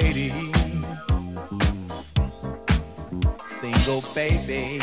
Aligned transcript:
lady, 0.00 0.32
single 3.46 4.02
baby, 4.12 4.80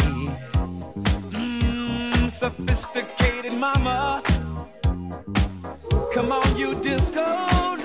mm, 1.36 2.32
sophisticated 2.32 3.54
mama. 3.60 4.24
Come 6.14 6.32
on, 6.32 6.56
you 6.56 6.76
disco 6.82 7.81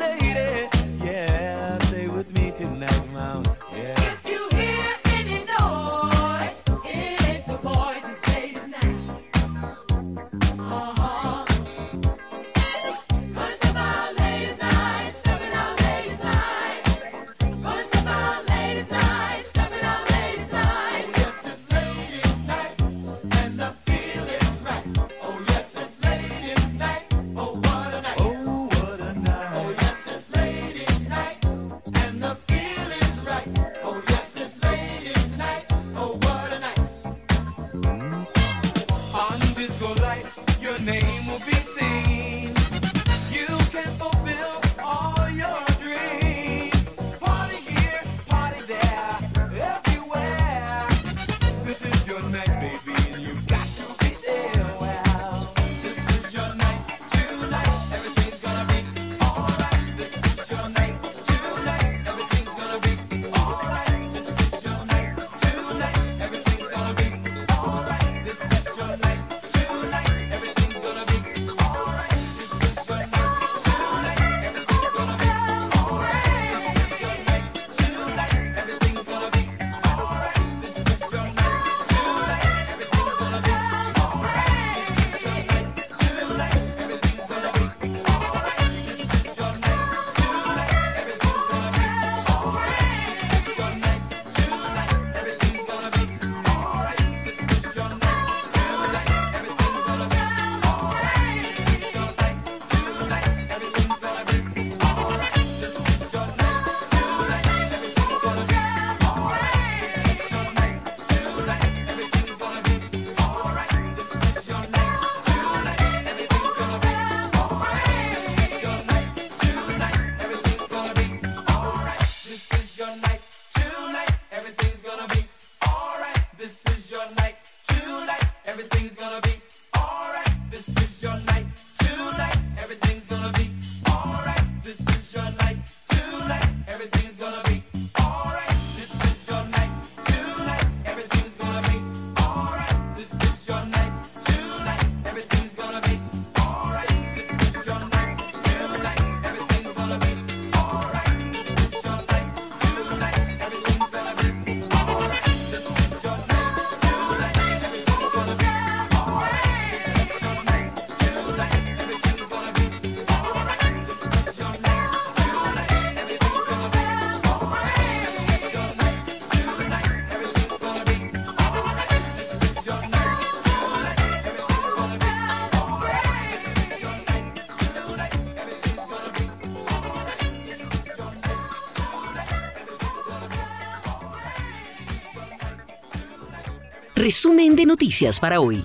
resumen 187.07 187.55
de 187.55 187.65
noticias 187.67 188.19
para 188.19 188.41
hoy. 188.41 188.65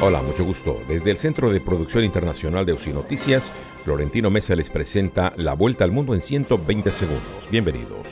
Hola, 0.00 0.20
mucho 0.22 0.44
gusto. 0.44 0.80
Desde 0.88 1.12
el 1.12 1.18
Centro 1.18 1.50
de 1.50 1.60
Producción 1.60 2.02
Internacional 2.02 2.66
de 2.66 2.72
UCI 2.72 2.92
Noticias, 2.92 3.52
Florentino 3.84 4.28
Mesa 4.28 4.56
les 4.56 4.68
presenta 4.70 5.32
La 5.36 5.54
Vuelta 5.54 5.84
al 5.84 5.92
Mundo 5.92 6.14
en 6.14 6.20
120 6.20 6.90
segundos. 6.90 7.48
Bienvenidos. 7.48 8.08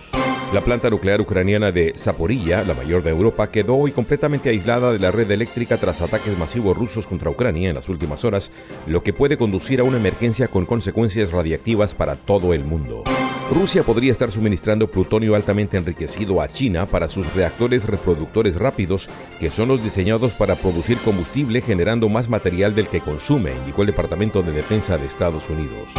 La 0.52 0.60
planta 0.60 0.90
nuclear 0.90 1.20
ucraniana 1.20 1.72
de 1.72 1.92
Zaporilla, 1.96 2.62
la 2.62 2.74
mayor 2.74 3.02
de 3.02 3.10
Europa, 3.10 3.50
quedó 3.50 3.74
hoy 3.78 3.90
completamente 3.90 4.48
aislada 4.48 4.92
de 4.92 5.00
la 5.00 5.10
red 5.10 5.28
eléctrica 5.28 5.76
tras 5.76 6.00
ataques 6.02 6.38
masivos 6.38 6.76
rusos 6.76 7.08
contra 7.08 7.30
Ucrania 7.30 7.70
en 7.70 7.74
las 7.74 7.88
últimas 7.88 8.24
horas, 8.24 8.52
lo 8.86 9.02
que 9.02 9.12
puede 9.12 9.36
conducir 9.36 9.80
a 9.80 9.84
una 9.84 9.96
emergencia 9.96 10.46
con 10.46 10.66
consecuencias 10.66 11.32
radiactivas 11.32 11.94
para 11.94 12.14
todo 12.14 12.54
el 12.54 12.62
mundo. 12.62 13.02
Rusia 13.50 13.82
podría 13.82 14.12
estar 14.12 14.30
suministrando 14.30 14.88
plutonio 14.88 15.34
altamente 15.34 15.76
enriquecido 15.76 16.40
a 16.40 16.46
China 16.46 16.86
para 16.86 17.08
sus 17.08 17.34
reactores 17.34 17.84
reproductores 17.84 18.54
rápidos, 18.54 19.08
que 19.40 19.50
son 19.50 19.66
los 19.66 19.82
diseñados 19.82 20.34
para 20.34 20.54
producir 20.54 20.98
combustible 20.98 21.60
generando 21.60 22.08
más 22.08 22.28
material 22.28 22.76
del 22.76 22.88
que 22.88 23.00
consume, 23.00 23.52
indicó 23.56 23.82
el 23.82 23.88
Departamento 23.88 24.44
de 24.44 24.52
Defensa 24.52 24.98
de 24.98 25.06
Estados 25.06 25.50
Unidos. 25.50 25.90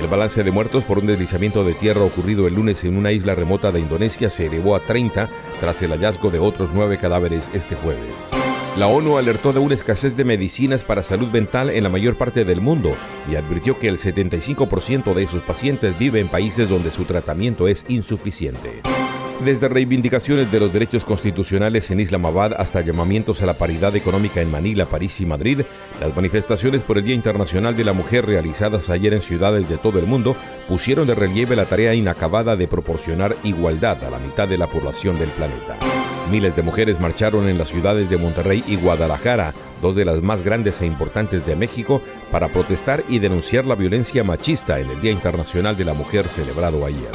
El 0.00 0.06
balance 0.06 0.42
de 0.42 0.50
muertos 0.50 0.86
por 0.86 0.98
un 0.98 1.06
deslizamiento 1.06 1.62
de 1.62 1.74
tierra 1.74 2.02
ocurrido 2.02 2.48
el 2.48 2.54
lunes 2.54 2.82
en 2.84 2.96
una 2.96 3.12
isla 3.12 3.34
remota 3.34 3.70
de 3.70 3.80
Indonesia 3.80 4.30
se 4.30 4.46
elevó 4.46 4.74
a 4.74 4.80
30 4.80 5.28
tras 5.60 5.82
el 5.82 5.90
hallazgo 5.90 6.30
de 6.30 6.38
otros 6.38 6.70
nueve 6.72 6.96
cadáveres 6.96 7.50
este 7.52 7.74
jueves. 7.76 8.30
La 8.76 8.88
ONU 8.88 9.18
alertó 9.18 9.52
de 9.52 9.60
una 9.60 9.76
escasez 9.76 10.16
de 10.16 10.24
medicinas 10.24 10.82
para 10.82 11.04
salud 11.04 11.28
mental 11.28 11.70
en 11.70 11.84
la 11.84 11.88
mayor 11.88 12.16
parte 12.16 12.44
del 12.44 12.60
mundo 12.60 12.96
y 13.30 13.36
advirtió 13.36 13.78
que 13.78 13.86
el 13.86 13.98
75% 13.98 15.14
de 15.14 15.28
sus 15.28 15.44
pacientes 15.44 15.96
vive 15.96 16.18
en 16.18 16.26
países 16.26 16.68
donde 16.68 16.90
su 16.90 17.04
tratamiento 17.04 17.68
es 17.68 17.84
insuficiente. 17.86 18.82
Desde 19.44 19.68
reivindicaciones 19.68 20.50
de 20.50 20.58
los 20.58 20.72
derechos 20.72 21.04
constitucionales 21.04 21.88
en 21.92 22.00
Islamabad 22.00 22.54
hasta 22.54 22.80
llamamientos 22.80 23.42
a 23.42 23.46
la 23.46 23.54
paridad 23.54 23.94
económica 23.94 24.40
en 24.40 24.50
Manila, 24.50 24.86
París 24.86 25.20
y 25.20 25.26
Madrid, 25.26 25.60
las 26.00 26.16
manifestaciones 26.16 26.82
por 26.82 26.98
el 26.98 27.04
Día 27.04 27.14
Internacional 27.14 27.76
de 27.76 27.84
la 27.84 27.92
Mujer 27.92 28.26
realizadas 28.26 28.90
ayer 28.90 29.14
en 29.14 29.22
ciudades 29.22 29.68
de 29.68 29.76
todo 29.76 30.00
el 30.00 30.06
mundo 30.06 30.34
pusieron 30.68 31.06
de 31.06 31.14
relieve 31.14 31.54
la 31.54 31.66
tarea 31.66 31.94
inacabada 31.94 32.56
de 32.56 32.66
proporcionar 32.66 33.36
igualdad 33.44 34.02
a 34.02 34.10
la 34.10 34.18
mitad 34.18 34.48
de 34.48 34.58
la 34.58 34.66
población 34.66 35.16
del 35.16 35.28
planeta. 35.28 35.93
Miles 36.30 36.56
de 36.56 36.62
mujeres 36.62 37.00
marcharon 37.00 37.48
en 37.48 37.58
las 37.58 37.68
ciudades 37.68 38.08
de 38.08 38.16
Monterrey 38.16 38.64
y 38.66 38.76
Guadalajara, 38.76 39.52
dos 39.82 39.94
de 39.94 40.06
las 40.06 40.22
más 40.22 40.42
grandes 40.42 40.80
e 40.80 40.86
importantes 40.86 41.44
de 41.44 41.54
México, 41.54 42.00
para 42.30 42.48
protestar 42.48 43.04
y 43.08 43.18
denunciar 43.18 43.66
la 43.66 43.74
violencia 43.74 44.24
machista 44.24 44.80
en 44.80 44.88
el 44.88 45.00
Día 45.02 45.12
Internacional 45.12 45.76
de 45.76 45.84
la 45.84 45.92
Mujer 45.92 46.26
celebrado 46.28 46.86
ayer. 46.86 47.10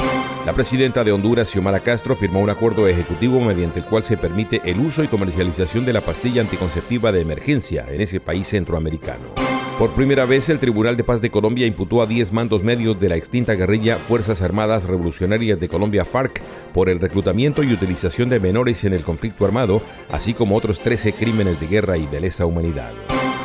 La 0.46 0.52
presidenta 0.52 1.02
de 1.02 1.12
Honduras, 1.12 1.50
Xiomara 1.50 1.80
Castro, 1.80 2.14
firmó 2.14 2.40
un 2.40 2.50
acuerdo 2.50 2.86
ejecutivo 2.86 3.40
mediante 3.40 3.80
el 3.80 3.84
cual 3.84 4.04
se 4.04 4.16
permite 4.16 4.62
el 4.64 4.78
uso 4.78 5.02
y 5.02 5.08
comercialización 5.08 5.84
de 5.84 5.92
la 5.92 6.00
pastilla 6.00 6.40
anticonceptiva 6.40 7.10
de 7.10 7.20
emergencia 7.20 7.84
en 7.88 8.00
ese 8.00 8.20
país 8.20 8.46
centroamericano. 8.48 9.49
Por 9.80 9.92
primera 9.92 10.26
vez, 10.26 10.50
el 10.50 10.58
Tribunal 10.58 10.98
de 10.98 11.04
Paz 11.04 11.22
de 11.22 11.30
Colombia 11.30 11.66
imputó 11.66 12.02
a 12.02 12.06
10 12.06 12.34
mandos 12.34 12.62
medios 12.62 13.00
de 13.00 13.08
la 13.08 13.16
extinta 13.16 13.54
guerrilla 13.54 13.96
Fuerzas 13.96 14.42
Armadas 14.42 14.84
Revolucionarias 14.84 15.58
de 15.58 15.70
Colombia 15.70 16.04
FARC 16.04 16.42
por 16.74 16.90
el 16.90 17.00
reclutamiento 17.00 17.62
y 17.62 17.72
utilización 17.72 18.28
de 18.28 18.40
menores 18.40 18.84
en 18.84 18.92
el 18.92 19.04
conflicto 19.04 19.46
armado, 19.46 19.80
así 20.10 20.34
como 20.34 20.54
otros 20.54 20.80
13 20.80 21.14
crímenes 21.14 21.60
de 21.60 21.66
guerra 21.66 21.96
y 21.96 22.06
de 22.06 22.20
lesa 22.20 22.44
humanidad. 22.44 22.92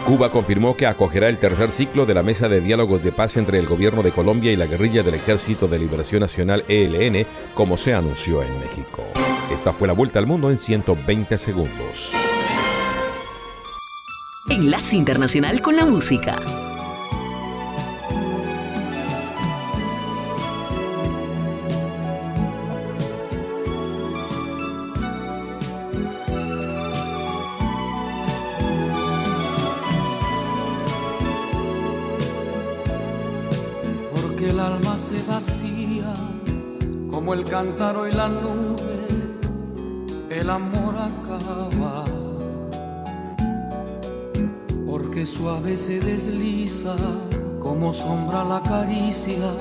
Cuba 0.05 0.29
confirmó 0.29 0.75
que 0.75 0.87
acogerá 0.87 1.29
el 1.29 1.37
tercer 1.37 1.71
ciclo 1.71 2.05
de 2.05 2.15
la 2.15 2.21
mesa 2.21 2.49
de 2.49 2.59
diálogos 2.59 3.01
de 3.01 3.13
paz 3.13 3.37
entre 3.37 3.57
el 3.57 3.65
gobierno 3.65 4.03
de 4.03 4.11
Colombia 4.11 4.51
y 4.51 4.57
la 4.57 4.65
guerrilla 4.65 5.03
del 5.03 5.15
Ejército 5.15 5.69
de 5.69 5.79
Liberación 5.79 6.19
Nacional 6.19 6.65
ELN, 6.67 7.25
como 7.53 7.77
se 7.77 7.93
anunció 7.93 8.43
en 8.43 8.59
México. 8.59 9.03
Esta 9.53 9.71
fue 9.71 9.87
la 9.87 9.93
vuelta 9.93 10.19
al 10.19 10.27
mundo 10.27 10.51
en 10.51 10.57
120 10.57 11.37
segundos. 11.37 12.11
Enlace 14.47 14.95
Internacional 14.95 15.59
con 15.59 15.75
la 15.75 15.87
Música. 15.87 16.35
Porque 34.13 34.51
el 34.51 34.59
alma 34.59 34.95
se 34.99 35.23
vacía 35.23 36.13
como 37.09 37.33
el 37.33 37.45
cántaro 37.45 38.07
y 38.07 38.11
la 38.11 38.29
nube, 38.29 39.07
el 40.29 40.49
amor 40.51 40.95
acaba 40.99 42.14
suave 45.25 45.75
se 45.75 45.99
desliza 45.99 46.95
como 47.59 47.93
sombra 47.93 48.43
la 48.43 48.61
caricia, 48.61 49.53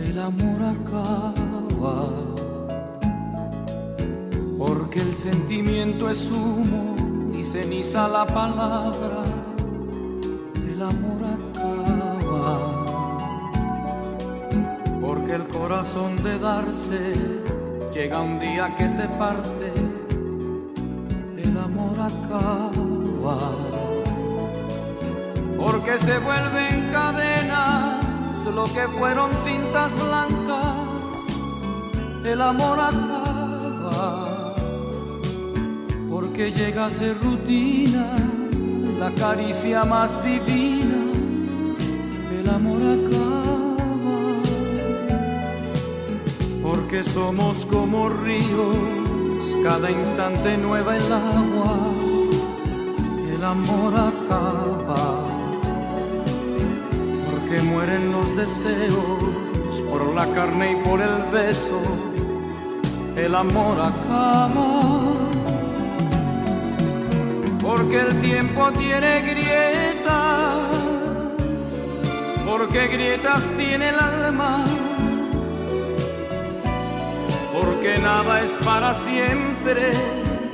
el 0.00 0.18
amor 0.18 0.62
acaba. 0.62 2.10
Porque 4.58 5.00
el 5.00 5.14
sentimiento 5.14 6.10
es 6.10 6.30
humo 6.30 6.96
y 7.38 7.42
ceniza 7.42 8.08
la 8.08 8.26
palabra, 8.26 9.24
el 10.70 10.82
amor 10.82 11.24
acaba. 11.38 12.84
Porque 15.00 15.34
el 15.34 15.48
corazón 15.48 16.22
de 16.22 16.38
darse 16.38 17.14
llega 17.92 18.20
un 18.20 18.38
día 18.38 18.74
que 18.76 18.88
se 18.88 19.08
parte, 19.08 19.72
el 21.38 21.56
amor 21.56 22.00
acaba 22.00 22.65
porque 25.86 26.00
se 26.00 26.18
vuelven 26.18 26.88
cadenas 26.90 28.44
lo 28.52 28.64
que 28.64 28.88
fueron 28.98 29.30
cintas 29.34 29.94
blancas, 29.94 30.74
el 32.24 32.40
amor 32.40 32.80
acaba, 32.80 34.54
porque 36.10 36.50
llega 36.50 36.86
a 36.86 36.90
ser 36.90 37.16
rutina 37.22 38.16
la 38.98 39.12
caricia 39.12 39.84
más 39.84 40.22
divina, 40.24 41.04
el 42.36 42.48
amor 42.50 42.82
acaba, 42.98 43.76
porque 46.62 47.04
somos 47.04 47.64
como 47.64 48.08
ríos, 48.08 49.56
cada 49.62 49.90
instante 49.90 50.56
nueva 50.56 50.96
el 50.96 51.12
agua, 51.12 51.78
el 53.36 53.44
amor 53.44 53.94
acaba 53.94 55.15
que 57.48 57.62
mueren 57.62 58.12
los 58.12 58.36
deseos 58.36 59.80
por 59.88 60.14
la 60.14 60.26
carne 60.32 60.72
y 60.72 60.76
por 60.88 61.00
el 61.00 61.22
beso, 61.32 61.80
el 63.16 63.34
amor 63.34 63.80
acaba. 63.80 64.80
Porque 67.60 68.00
el 68.00 68.20
tiempo 68.20 68.70
tiene 68.72 69.22
grietas, 69.22 70.14
porque 72.44 72.88
grietas 72.88 73.42
tiene 73.56 73.88
el 73.90 73.98
alma, 73.98 74.64
porque 77.52 77.98
nada 77.98 78.42
es 78.42 78.56
para 78.64 78.94
siempre, 78.94 79.92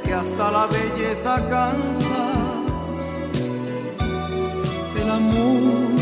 que 0.04 0.14
hasta 0.14 0.50
la 0.50 0.66
belleza 0.66 1.37
cansa. 1.49 2.28
El 4.96 5.11
amor 5.11 6.01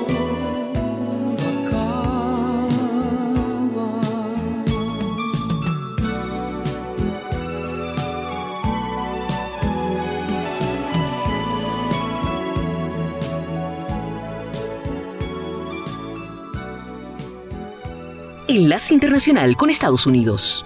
Enlace 18.51 18.93
Internacional 18.93 19.55
con 19.55 19.69
Estados 19.69 20.05
Unidos. 20.05 20.65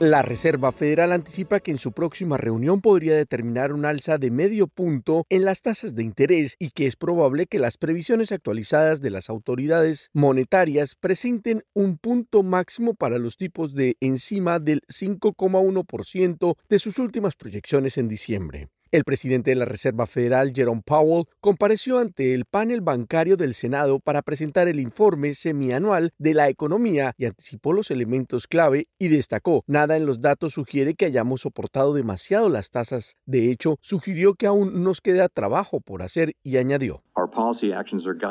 La 0.00 0.22
Reserva 0.22 0.72
Federal 0.72 1.12
anticipa 1.12 1.60
que 1.60 1.70
en 1.70 1.78
su 1.78 1.92
próxima 1.92 2.36
reunión 2.36 2.80
podría 2.80 3.14
determinar 3.14 3.72
un 3.72 3.84
alza 3.84 4.18
de 4.18 4.32
medio 4.32 4.66
punto 4.66 5.24
en 5.28 5.44
las 5.44 5.62
tasas 5.62 5.94
de 5.94 6.02
interés 6.02 6.56
y 6.58 6.70
que 6.70 6.88
es 6.88 6.96
probable 6.96 7.46
que 7.46 7.60
las 7.60 7.76
previsiones 7.76 8.32
actualizadas 8.32 9.00
de 9.00 9.10
las 9.10 9.30
autoridades 9.30 10.10
monetarias 10.12 10.96
presenten 10.96 11.62
un 11.74 11.96
punto 11.96 12.42
máximo 12.42 12.94
para 12.94 13.18
los 13.18 13.36
tipos 13.36 13.72
de 13.74 13.96
encima 14.00 14.58
del 14.58 14.80
5,1% 14.88 16.56
de 16.68 16.78
sus 16.80 16.98
últimas 16.98 17.36
proyecciones 17.36 17.98
en 17.98 18.08
diciembre. 18.08 18.68
El 18.92 19.04
presidente 19.04 19.52
de 19.52 19.54
la 19.54 19.66
Reserva 19.66 20.04
Federal, 20.04 20.50
Jerome 20.52 20.82
Powell, 20.84 21.26
compareció 21.40 22.00
ante 22.00 22.34
el 22.34 22.44
panel 22.44 22.80
bancario 22.80 23.36
del 23.36 23.54
Senado 23.54 24.00
para 24.00 24.20
presentar 24.20 24.66
el 24.66 24.80
informe 24.80 25.32
semianual 25.34 26.10
de 26.18 26.34
la 26.34 26.48
economía 26.48 27.14
y 27.16 27.26
anticipó 27.26 27.72
los 27.72 27.92
elementos 27.92 28.48
clave 28.48 28.88
y 28.98 29.06
destacó, 29.06 29.62
nada 29.68 29.96
en 29.96 30.06
los 30.06 30.20
datos 30.20 30.54
sugiere 30.54 30.96
que 30.96 31.04
hayamos 31.04 31.42
soportado 31.42 31.94
demasiado 31.94 32.48
las 32.48 32.70
tasas. 32.70 33.14
De 33.26 33.52
hecho, 33.52 33.76
sugirió 33.80 34.34
que 34.34 34.48
aún 34.48 34.82
nos 34.82 35.00
queda 35.00 35.28
trabajo 35.28 35.80
por 35.80 36.02
hacer 36.02 36.34
y 36.42 36.56
añadió. 36.56 37.04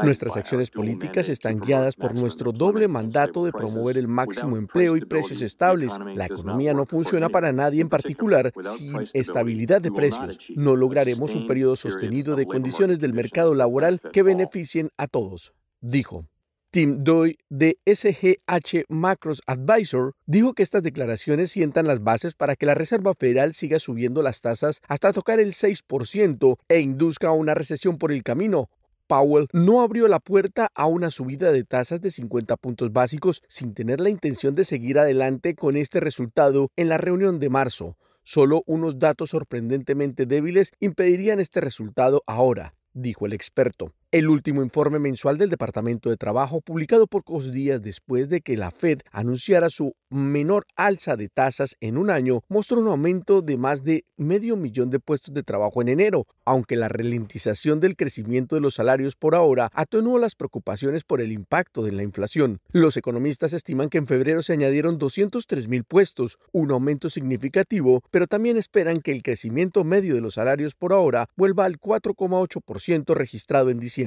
Nuestras 0.04 0.36
acciones 0.36 0.72
políticas 0.72 1.30
están 1.30 1.60
guiadas 1.60 1.96
por 1.96 2.16
nuestro 2.16 2.52
doble 2.52 2.88
mandato 2.88 3.46
de 3.46 3.52
promover 3.52 3.98
el 3.98 4.08
máximo 4.08 4.58
empleo 4.58 4.98
y 4.98 5.02
precios 5.02 5.42
estables. 5.42 5.98
La 6.16 6.26
economía 6.26 6.74
no 6.74 6.86
funciona 6.86 7.30
para 7.30 7.52
nadie 7.52 7.82
en 7.82 7.90
particular 7.90 8.52
sin 8.62 8.96
estabilidad 9.14 9.82
de 9.82 9.92
precios. 9.92 10.40
No 10.56 10.76
lograremos 10.76 11.36
un 11.36 11.48
periodo 11.48 11.76
sostenido 11.76 12.36
de 12.36 12.46
condiciones 12.46 13.00
del 13.00 13.14
mercado 13.14 13.56
laboral 13.56 14.02
que 14.14 14.24
beneficien 14.24 14.90
a 14.98 15.08
todos, 15.08 15.54
dijo. 15.82 16.26
Tim 16.72 17.04
Doy 17.04 17.40
de 17.50 17.80
SGH 17.88 18.86
Macros 18.90 19.42
Advisor 19.48 20.14
dijo 20.28 20.54
que 20.54 20.62
estas 20.62 20.84
declaraciones 20.84 21.50
sientan 21.50 21.88
las 21.88 22.04
bases 22.04 22.36
para 22.36 22.56
que 22.56 22.68
la 22.68 22.76
Reserva 22.76 23.16
Federal 23.16 23.56
siga 23.56 23.80
subiendo 23.80 24.22
las 24.22 24.42
tasas 24.42 24.82
hasta 24.88 25.12
tocar 25.12 25.40
el 25.40 25.54
6% 25.54 26.58
e 26.68 26.80
induzca 26.80 27.30
a 27.30 27.32
una 27.32 27.56
recesión 27.56 27.98
por 27.98 28.12
el 28.12 28.22
camino, 28.22 28.70
Powell 29.10 29.48
no 29.54 29.82
abrió 29.82 30.08
la 30.08 30.20
puerta 30.20 30.70
a 30.76 30.86
una 30.86 31.10
subida 31.10 31.52
de 31.52 31.64
tasas 31.64 32.00
de 32.00 32.12
50 32.12 32.56
puntos 32.58 32.94
básicos 32.94 33.42
sin 33.48 33.74
tener 33.74 34.00
la 34.00 34.12
intención 34.12 34.54
de 34.54 34.64
seguir 34.64 35.00
adelante 35.00 35.56
con 35.56 35.78
este 35.78 36.00
resultado 36.00 36.70
en 36.76 36.90
la 36.90 37.00
reunión 37.00 37.40
de 37.40 37.50
marzo. 37.50 37.98
Solo 38.32 38.62
unos 38.68 39.00
datos 39.00 39.32
sorprendentemente 39.32 40.28
débiles 40.28 40.74
impedirían 40.80 41.40
este 41.40 41.62
resultado 41.62 42.22
ahora, 42.28 42.76
dijo 42.94 43.26
el 43.26 43.34
experto. 43.34 43.96
El 44.12 44.28
último 44.28 44.64
informe 44.64 44.98
mensual 44.98 45.38
del 45.38 45.52
Departamento 45.52 46.10
de 46.10 46.18
Trabajo, 46.18 46.62
publicado 46.62 47.06
pocos 47.06 47.52
días 47.52 47.80
después 47.84 48.28
de 48.28 48.42
que 48.42 48.58
la 48.58 48.72
Fed 48.72 49.02
anunciara 49.12 49.70
su 49.70 49.94
menor 50.10 50.66
alza 50.76 51.16
de 51.16 51.30
tasas 51.30 51.78
en 51.80 51.96
un 51.96 52.10
año, 52.10 52.42
mostró 52.50 52.80
un 52.80 52.88
aumento 52.88 53.44
de 53.44 53.58
más 53.58 53.84
de 53.84 54.06
medio 54.18 54.56
millón 54.56 54.90
de 54.90 55.00
puestos 55.00 55.36
de 55.36 55.44
trabajo 55.44 55.84
en 55.84 55.90
enero, 55.90 56.26
aunque 56.44 56.76
la 56.76 56.88
ralentización 56.88 57.80
del 57.80 57.96
crecimiento 57.96 58.56
de 58.56 58.62
los 58.62 58.74
salarios 58.74 59.16
por 59.16 59.36
ahora 59.36 59.70
atenuó 59.76 60.18
las 60.18 60.34
preocupaciones 60.34 61.04
por 61.04 61.22
el 61.22 61.32
impacto 61.32 61.84
de 61.84 61.92
la 61.92 62.02
inflación. 62.02 62.62
Los 62.72 62.98
economistas 62.98 63.54
estiman 63.54 63.90
que 63.90 64.00
en 64.00 64.08
febrero 64.08 64.42
se 64.42 64.54
añadieron 64.54 64.98
203 64.98 65.68
mil 65.68 65.84
puestos, 65.84 66.40
un 66.52 66.72
aumento 66.72 67.12
significativo, 67.12 68.02
pero 68.10 68.26
también 68.26 68.58
esperan 68.58 68.98
que 68.98 69.12
el 69.12 69.22
crecimiento 69.22 69.84
medio 69.84 70.16
de 70.16 70.22
los 70.22 70.34
salarios 70.34 70.74
por 70.74 70.94
ahora 70.94 71.30
vuelva 71.38 71.66
al 71.66 71.80
4,8% 71.80 73.14
registrado 73.14 73.70
en 73.70 73.78
diciembre 73.78 73.99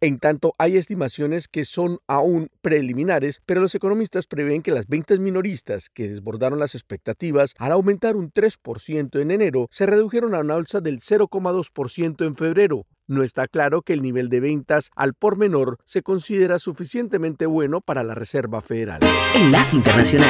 en 0.00 0.18
tanto, 0.18 0.52
hay 0.58 0.76
estimaciones 0.76 1.48
que 1.48 1.64
son 1.64 1.98
aún 2.06 2.50
preliminares, 2.60 3.40
pero 3.46 3.62
los 3.62 3.74
economistas 3.74 4.26
prevén 4.26 4.62
que 4.62 4.70
las 4.70 4.88
ventas 4.88 5.18
minoristas, 5.18 5.88
que 5.88 6.08
desbordaron 6.08 6.58
las 6.58 6.74
expectativas 6.74 7.54
al 7.58 7.72
aumentar 7.72 8.14
un 8.14 8.30
3% 8.30 9.20
en 9.20 9.30
enero, 9.30 9.68
se 9.70 9.86
redujeron 9.86 10.34
a 10.34 10.40
una 10.40 10.54
alza 10.54 10.80
del 10.80 11.00
0,2% 11.00 12.26
en 12.26 12.34
febrero. 12.34 12.86
No 13.08 13.22
está 13.22 13.48
claro 13.48 13.82
que 13.82 13.94
el 13.94 14.02
nivel 14.02 14.28
de 14.28 14.40
ventas 14.40 14.90
al 14.96 15.14
por 15.14 15.38
menor 15.38 15.78
se 15.84 16.02
considera 16.02 16.58
suficientemente 16.58 17.46
bueno 17.46 17.80
para 17.80 18.04
la 18.04 18.14
Reserva 18.14 18.60
Federal. 18.60 19.00
Enlace 19.34 19.76
Internacional. 19.76 20.28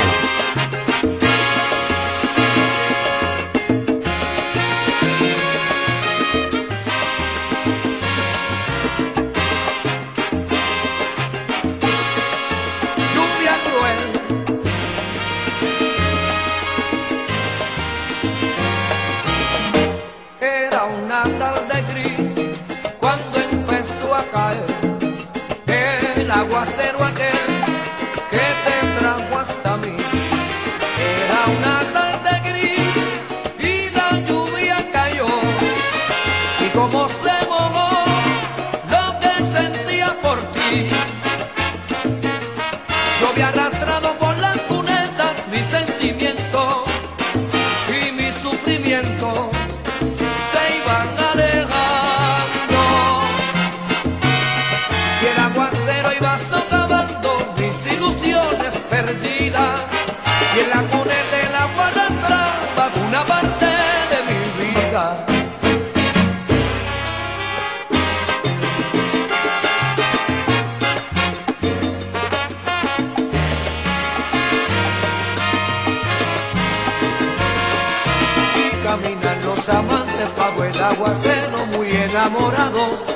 Porque 82.25 83.16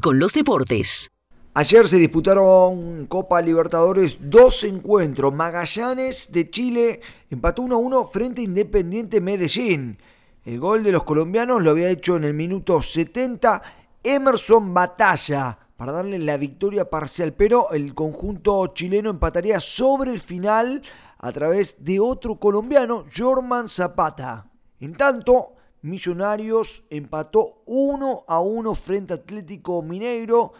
Con 0.00 0.18
los 0.18 0.32
Deportes. 0.32 1.10
Ayer 1.54 1.88
se 1.88 1.96
disputaron 1.96 3.06
Copa 3.06 3.40
Libertadores 3.40 4.18
dos 4.20 4.62
encuentros. 4.64 5.34
Magallanes 5.34 6.30
de 6.30 6.50
Chile 6.50 7.00
empató 7.30 7.62
1 7.62 7.74
a 7.74 7.78
1 7.78 8.04
frente 8.06 8.40
a 8.40 8.44
Independiente 8.44 9.20
Medellín. 9.20 9.98
El 10.44 10.60
gol 10.60 10.84
de 10.84 10.92
los 10.92 11.02
colombianos 11.02 11.62
lo 11.62 11.70
había 11.70 11.90
hecho 11.90 12.16
en 12.16 12.24
el 12.24 12.34
minuto 12.34 12.80
70 12.80 13.62
Emerson 14.04 14.72
Batalla 14.72 15.58
para 15.76 15.92
darle 15.92 16.18
la 16.18 16.36
victoria 16.36 16.88
parcial, 16.88 17.32
pero 17.32 17.72
el 17.72 17.94
conjunto 17.94 18.68
chileno 18.68 19.10
empataría 19.10 19.58
sobre 19.58 20.12
el 20.12 20.20
final 20.20 20.82
a 21.18 21.32
través 21.32 21.84
de 21.84 21.98
otro 21.98 22.36
colombiano, 22.36 23.04
Jorman 23.14 23.68
Zapata. 23.68 24.46
En 24.80 24.94
tanto, 24.94 25.54
Millonarios 25.82 26.84
empató 26.90 27.62
1 27.66 28.24
a 28.26 28.40
1 28.40 28.74
frente 28.74 29.12
a 29.12 29.16
Atlético 29.16 29.82
Mineiro 29.82 30.52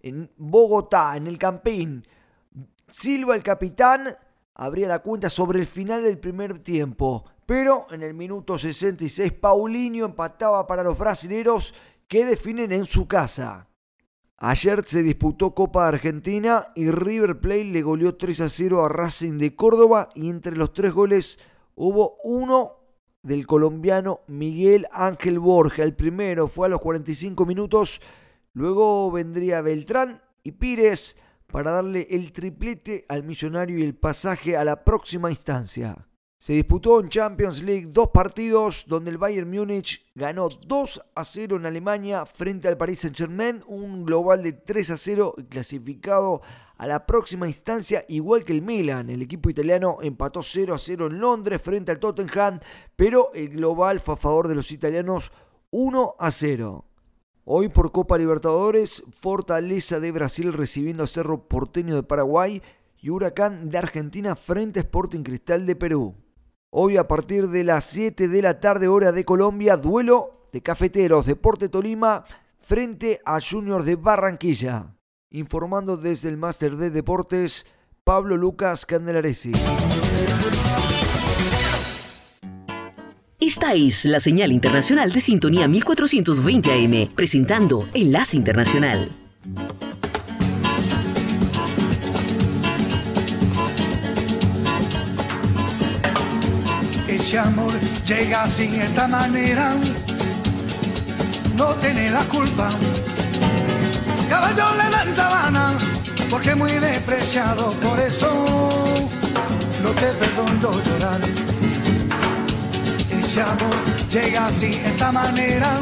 en 0.00 0.30
Bogotá, 0.36 1.16
en 1.16 1.26
el 1.26 1.38
Campín. 1.38 2.06
Silva, 2.88 3.34
el 3.34 3.42
capitán, 3.42 4.14
abría 4.54 4.88
la 4.88 5.00
cuenta 5.00 5.30
sobre 5.30 5.60
el 5.60 5.66
final 5.66 6.02
del 6.02 6.18
primer 6.18 6.58
tiempo. 6.58 7.24
Pero 7.46 7.86
en 7.90 8.02
el 8.02 8.14
minuto 8.14 8.56
66, 8.56 9.32
Paulinho 9.32 10.06
empataba 10.06 10.66
para 10.66 10.82
los 10.82 10.98
brasileros 10.98 11.74
que 12.08 12.24
definen 12.24 12.72
en 12.72 12.86
su 12.86 13.06
casa. 13.08 13.68
Ayer 14.36 14.84
se 14.84 15.02
disputó 15.02 15.54
Copa 15.54 15.86
Argentina 15.86 16.72
y 16.74 16.90
River 16.90 17.38
Plate 17.38 17.64
le 17.64 17.82
goleó 17.82 18.16
3 18.16 18.40
a 18.40 18.48
0 18.48 18.84
a 18.84 18.88
Racing 18.88 19.38
de 19.38 19.54
Córdoba 19.54 20.08
y 20.14 20.30
entre 20.30 20.56
los 20.56 20.72
tres 20.72 20.92
goles 20.92 21.38
hubo 21.76 22.16
uno 22.24 22.81
del 23.22 23.46
colombiano 23.46 24.20
Miguel 24.26 24.86
Ángel 24.92 25.38
Borja. 25.38 25.82
El 25.82 25.94
primero 25.94 26.48
fue 26.48 26.66
a 26.66 26.70
los 26.70 26.80
45 26.80 27.46
minutos, 27.46 28.00
luego 28.52 29.10
vendría 29.10 29.62
Beltrán 29.62 30.20
y 30.42 30.52
Pires 30.52 31.16
para 31.46 31.70
darle 31.70 32.08
el 32.10 32.32
triplete 32.32 33.04
al 33.08 33.24
millonario 33.24 33.78
y 33.78 33.82
el 33.82 33.94
pasaje 33.94 34.56
a 34.56 34.64
la 34.64 34.84
próxima 34.84 35.30
instancia. 35.30 36.08
Se 36.38 36.54
disputó 36.54 36.98
en 36.98 37.08
Champions 37.08 37.62
League 37.62 37.86
dos 37.92 38.08
partidos 38.08 38.86
donde 38.88 39.12
el 39.12 39.18
Bayern 39.18 39.48
Múnich 39.48 40.10
ganó 40.16 40.48
2 40.48 41.02
a 41.14 41.22
0 41.22 41.54
en 41.54 41.66
Alemania 41.66 42.26
frente 42.26 42.66
al 42.66 42.76
Paris 42.76 42.98
Saint-Germain, 43.00 43.62
un 43.68 44.04
global 44.04 44.42
de 44.42 44.52
3 44.52 44.90
a 44.90 44.96
0 44.96 45.34
y 45.38 45.44
clasificado 45.44 46.42
a 46.82 46.86
la 46.88 47.06
próxima 47.06 47.46
instancia 47.46 48.04
igual 48.08 48.44
que 48.44 48.52
el 48.52 48.60
Milan. 48.60 49.08
El 49.08 49.22
equipo 49.22 49.48
italiano 49.48 49.98
empató 50.02 50.42
0 50.42 50.74
a 50.74 50.78
0 50.78 51.06
en 51.06 51.20
Londres 51.20 51.62
frente 51.62 51.92
al 51.92 52.00
Tottenham, 52.00 52.58
pero 52.96 53.32
el 53.34 53.50
global 53.50 54.00
fue 54.00 54.14
a 54.14 54.16
favor 54.16 54.48
de 54.48 54.56
los 54.56 54.72
italianos 54.72 55.30
1 55.70 56.16
a 56.18 56.30
0. 56.32 56.84
Hoy 57.44 57.68
por 57.68 57.92
Copa 57.92 58.18
Libertadores, 58.18 59.04
Fortaleza 59.12 60.00
de 60.00 60.10
Brasil 60.10 60.52
recibiendo 60.52 61.04
a 61.04 61.06
Cerro 61.06 61.46
Porteño 61.46 61.94
de 61.94 62.02
Paraguay 62.02 62.60
y 63.00 63.10
Huracán 63.10 63.70
de 63.70 63.78
Argentina 63.78 64.34
frente 64.34 64.80
a 64.80 64.82
Sporting 64.82 65.22
Cristal 65.22 65.66
de 65.66 65.76
Perú. 65.76 66.16
Hoy 66.70 66.96
a 66.96 67.06
partir 67.06 67.46
de 67.46 67.62
las 67.62 67.84
7 67.84 68.26
de 68.26 68.42
la 68.42 68.58
tarde 68.58 68.88
hora 68.88 69.12
de 69.12 69.24
Colombia, 69.24 69.76
duelo 69.76 70.48
de 70.52 70.62
Cafeteros 70.62 71.26
Deporte 71.26 71.68
Tolima 71.68 72.24
frente 72.58 73.20
a 73.24 73.38
Junior 73.40 73.84
de 73.84 73.94
Barranquilla. 73.94 74.96
Informando 75.34 75.96
desde 75.96 76.28
el 76.28 76.36
Máster 76.36 76.76
de 76.76 76.90
Deportes, 76.90 77.64
Pablo 78.04 78.36
Lucas 78.36 78.84
Candelaresi. 78.84 79.52
Esta 83.40 83.72
es 83.72 84.04
la 84.04 84.20
señal 84.20 84.52
internacional 84.52 85.10
de 85.10 85.20
sintonía 85.20 85.66
1420 85.68 86.70
AM, 86.70 87.14
presentando 87.14 87.88
Enlace 87.94 88.36
Internacional. 88.36 89.10
Ese 97.08 97.38
amor 97.38 97.72
llega 98.06 98.42
así 98.42 98.66
de 98.66 98.84
esta 98.84 99.08
manera, 99.08 99.72
no 101.56 101.74
tiene 101.76 102.10
la 102.10 102.22
culpa 102.24 102.68
caballo 104.32 104.66
le 104.80 104.90
dan 104.90 105.14
sabana, 105.14 105.64
porque 106.30 106.54
muy 106.54 106.72
despreciado, 106.72 107.68
por 107.84 107.98
eso 108.00 108.30
no 109.82 109.90
te 110.00 110.08
perdono 110.20 110.70
llorar. 110.86 111.20
Ese 113.20 113.42
amor 113.42 113.76
llega 114.10 114.46
así, 114.46 114.70
esta 114.90 115.12
manera, 115.12 115.74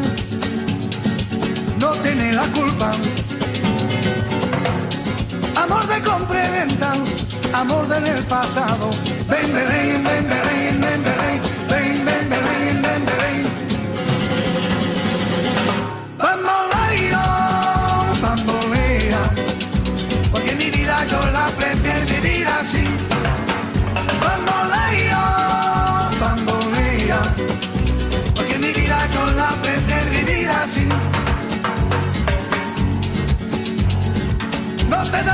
no 1.78 1.90
tiene 2.02 2.32
la 2.32 2.46
culpa. 2.58 2.90
Amor 5.62 5.86
de 5.86 5.98
compra 6.00 6.38
y 6.46 6.50
venta, 6.50 6.92
amor 7.52 7.86
del 7.86 8.24
pasado, 8.24 8.90
ven, 9.30 9.48
ven, 9.54 9.68
ven, 9.68 10.04
ven, 10.04 10.28
ven, 10.28 10.80
ven. 10.80 11.04
ven. 11.04 11.19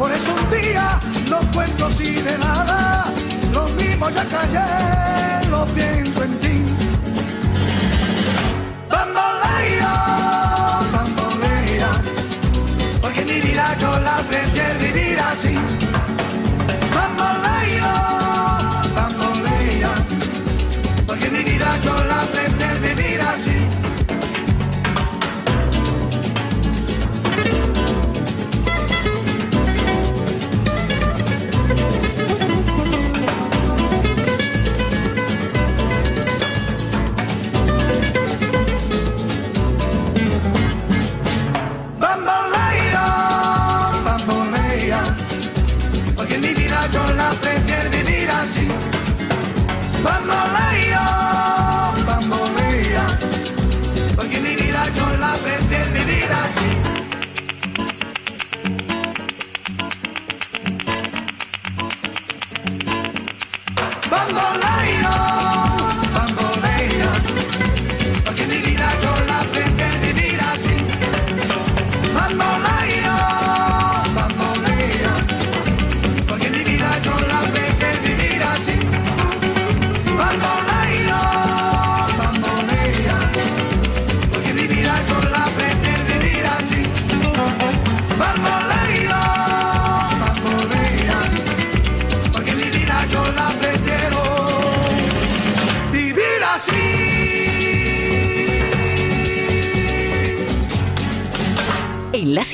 Por 0.00 0.10
eso 0.10 0.34
un 0.34 0.50
día 0.50 0.98
no 1.28 1.40
cuento 1.52 1.84
así 1.84 2.14
de 2.14 2.38
nada. 2.38 3.12
Lo 3.52 3.68
mismo 3.80 4.08
ya 4.08 4.24
callé, 4.24 5.46
lo 5.50 5.66
pienso 5.66 6.24
en 6.24 6.38
ti. 6.40 6.64
Bambolea, 8.88 9.92
bambolea, 10.90 11.90
porque 13.02 13.26
mi 13.26 13.40
vida 13.42 13.76
yo 13.78 13.90
la 14.00 14.16
prefiero 14.16 14.39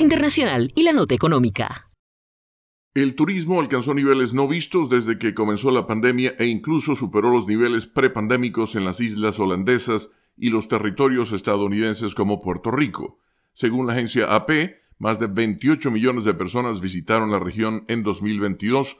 Internacional 0.01 0.71
y 0.75 0.83
la 0.83 0.93
Nota 0.93 1.15
Económica. 1.15 1.89
El 2.93 3.15
turismo 3.15 3.59
alcanzó 3.59 3.93
niveles 3.93 4.33
no 4.33 4.47
vistos 4.47 4.89
desde 4.89 5.19
que 5.19 5.33
comenzó 5.33 5.69
la 5.69 5.85
pandemia 5.85 6.35
e 6.39 6.47
incluso 6.47 6.95
superó 6.95 7.31
los 7.31 7.47
niveles 7.47 7.85
prepandémicos 7.85 8.75
en 8.75 8.85
las 8.85 8.99
islas 8.99 9.39
holandesas 9.39 10.11
y 10.35 10.49
los 10.49 10.67
territorios 10.67 11.31
estadounidenses 11.31 12.15
como 12.15 12.41
Puerto 12.41 12.71
Rico. 12.71 13.19
Según 13.53 13.87
la 13.87 13.93
agencia 13.93 14.33
AP, 14.33 14.77
más 14.99 15.19
de 15.19 15.27
28 15.27 15.91
millones 15.91 16.23
de 16.23 16.33
personas 16.33 16.81
visitaron 16.81 17.31
la 17.31 17.39
región 17.39 17.85
en 17.87 18.03
2022, 18.03 18.97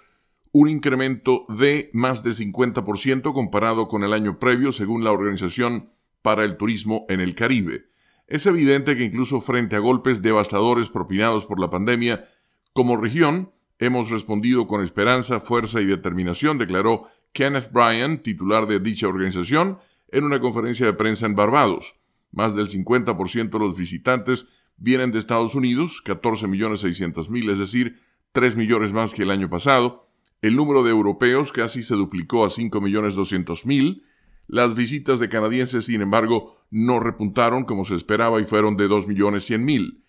un 0.51 0.69
incremento 0.69 1.45
de 1.49 1.89
más 1.93 2.23
de 2.23 2.31
50% 2.31 3.33
comparado 3.33 3.87
con 3.87 4.03
el 4.03 4.13
año 4.13 4.39
previo, 4.39 4.71
según 4.71 5.03
la 5.03 5.11
Organización 5.11 5.89
para 6.21 6.43
el 6.43 6.57
Turismo 6.57 7.05
en 7.09 7.19
el 7.19 7.35
Caribe. 7.35 7.85
Es 8.27 8.45
evidente 8.45 8.97
que 8.97 9.05
incluso 9.05 9.39
frente 9.39 9.77
a 9.77 9.79
golpes 9.79 10.21
devastadores 10.21 10.89
propinados 10.89 11.45
por 11.45 11.59
la 11.59 11.69
pandemia, 11.69 12.25
como 12.73 12.97
región 12.97 13.51
hemos 13.79 14.09
respondido 14.09 14.67
con 14.67 14.83
esperanza, 14.83 15.39
fuerza 15.39 15.79
y 15.79 15.85
determinación, 15.85 16.57
declaró 16.57 17.03
Kenneth 17.31 17.71
Bryan, 17.71 18.17
titular 18.19 18.67
de 18.67 18.79
dicha 18.79 19.07
organización, 19.07 19.79
en 20.09 20.25
una 20.25 20.41
conferencia 20.41 20.85
de 20.85 20.93
prensa 20.93 21.25
en 21.25 21.35
Barbados. 21.35 21.95
Más 22.31 22.53
del 22.53 22.67
50% 22.67 23.49
de 23.49 23.59
los 23.59 23.77
visitantes 23.77 24.47
vienen 24.75 25.11
de 25.11 25.19
Estados 25.19 25.55
Unidos, 25.55 26.01
14.600.000, 26.05 27.51
es 27.51 27.59
decir, 27.59 27.99
3 28.33 28.57
millones 28.57 28.91
más 28.91 29.13
que 29.13 29.23
el 29.23 29.31
año 29.31 29.49
pasado. 29.49 30.09
El 30.41 30.55
número 30.55 30.83
de 30.83 30.91
europeos 30.91 31.51
casi 31.51 31.81
se 31.81 31.95
duplicó 31.95 32.45
a 32.45 32.49
5.200.000 32.49 34.03
las 34.47 34.75
visitas 34.75 35.19
de 35.19 35.29
canadienses, 35.29 35.85
sin 35.85 36.01
embargo, 36.01 36.57
no 36.71 36.99
repuntaron 36.99 37.65
como 37.65 37.85
se 37.85 37.95
esperaba 37.95 38.41
y 38.41 38.45
fueron 38.45 38.77
de 38.77 38.87
2.100.000. 38.87 40.03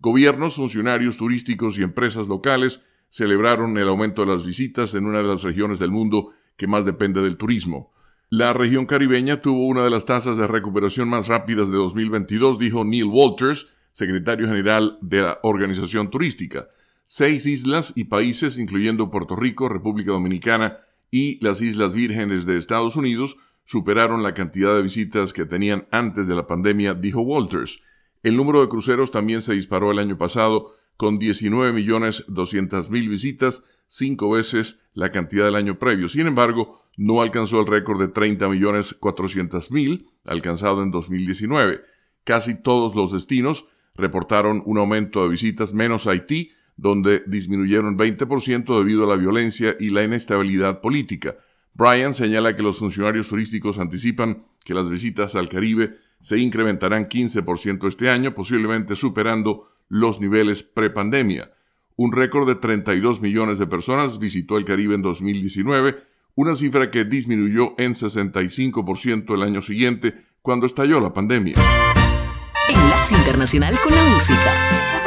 Gobiernos, 0.00 0.56
funcionarios 0.56 1.16
turísticos 1.16 1.78
y 1.78 1.82
empresas 1.82 2.28
locales 2.28 2.82
celebraron 3.08 3.78
el 3.78 3.88
aumento 3.88 4.22
de 4.22 4.32
las 4.32 4.44
visitas 4.44 4.94
en 4.94 5.06
una 5.06 5.18
de 5.18 5.24
las 5.24 5.42
regiones 5.42 5.78
del 5.78 5.90
mundo 5.90 6.30
que 6.56 6.66
más 6.66 6.84
depende 6.84 7.22
del 7.22 7.36
turismo. 7.36 7.92
La 8.30 8.52
región 8.52 8.86
caribeña 8.86 9.40
tuvo 9.40 9.68
una 9.68 9.84
de 9.84 9.90
las 9.90 10.06
tasas 10.06 10.36
de 10.36 10.48
recuperación 10.48 11.08
más 11.08 11.28
rápidas 11.28 11.70
de 11.70 11.76
2022, 11.76 12.58
dijo 12.58 12.84
Neil 12.84 13.04
Walters, 13.04 13.68
secretario 13.92 14.48
general 14.48 14.98
de 15.00 15.22
la 15.22 15.38
organización 15.44 16.10
turística. 16.10 16.66
Seis 17.04 17.46
islas 17.46 17.92
y 17.94 18.04
países, 18.04 18.58
incluyendo 18.58 19.10
Puerto 19.10 19.36
Rico, 19.36 19.68
República 19.68 20.10
Dominicana 20.10 20.78
y 21.12 21.38
las 21.44 21.62
Islas 21.62 21.94
Vírgenes 21.94 22.44
de 22.44 22.56
Estados 22.56 22.96
Unidos, 22.96 23.36
superaron 23.64 24.22
la 24.22 24.34
cantidad 24.34 24.74
de 24.74 24.82
visitas 24.82 25.32
que 25.32 25.46
tenían 25.46 25.88
antes 25.90 26.26
de 26.26 26.34
la 26.34 26.46
pandemia, 26.46 26.94
dijo 26.94 27.20
Walters. 27.22 27.80
El 28.22 28.36
número 28.36 28.60
de 28.60 28.68
cruceros 28.68 29.10
también 29.10 29.42
se 29.42 29.54
disparó 29.54 29.90
el 29.90 29.98
año 29.98 30.16
pasado 30.16 30.74
con 30.96 31.18
19.200.000 31.18 33.08
visitas, 33.08 33.64
cinco 33.86 34.30
veces 34.30 34.86
la 34.94 35.10
cantidad 35.10 35.44
del 35.44 35.56
año 35.56 35.78
previo. 35.78 36.08
Sin 36.08 36.26
embargo, 36.26 36.84
no 36.96 37.20
alcanzó 37.20 37.60
el 37.60 37.66
récord 37.66 38.00
de 38.00 38.12
30.400.000 38.12 40.06
alcanzado 40.24 40.82
en 40.82 40.90
2019. 40.90 41.80
Casi 42.24 42.54
todos 42.62 42.94
los 42.94 43.12
destinos 43.12 43.66
reportaron 43.94 44.62
un 44.64 44.78
aumento 44.78 45.22
de 45.22 45.28
visitas 45.28 45.74
menos 45.74 46.06
Haití, 46.06 46.52
donde 46.76 47.22
disminuyeron 47.26 47.96
20% 47.96 48.78
debido 48.78 49.04
a 49.04 49.08
la 49.08 49.16
violencia 49.16 49.76
y 49.78 49.90
la 49.90 50.02
inestabilidad 50.02 50.80
política. 50.80 51.36
Brian 51.74 52.14
señala 52.14 52.54
que 52.54 52.62
los 52.62 52.78
funcionarios 52.78 53.28
turísticos 53.28 53.78
anticipan 53.78 54.46
que 54.64 54.74
las 54.74 54.88
visitas 54.88 55.34
al 55.34 55.48
Caribe 55.48 55.96
se 56.20 56.38
incrementarán 56.38 57.08
15% 57.08 57.88
este 57.88 58.08
año, 58.08 58.34
posiblemente 58.34 58.96
superando 58.96 59.68
los 59.88 60.20
niveles 60.20 60.62
prepandemia. 60.62 61.52
Un 61.96 62.12
récord 62.12 62.48
de 62.48 62.54
32 62.54 63.20
millones 63.20 63.58
de 63.58 63.66
personas 63.66 64.18
visitó 64.18 64.56
el 64.56 64.64
Caribe 64.64 64.94
en 64.94 65.02
2019, 65.02 65.96
una 66.36 66.54
cifra 66.54 66.90
que 66.90 67.04
disminuyó 67.04 67.74
en 67.78 67.94
65% 67.94 69.34
el 69.34 69.42
año 69.42 69.60
siguiente, 69.60 70.14
cuando 70.42 70.66
estalló 70.66 71.00
la 71.00 71.12
pandemia. 71.12 71.56
Enlace 72.68 73.14
Internacional 73.14 73.78
con 73.80 73.94
la 73.94 74.02
Música. 74.04 75.03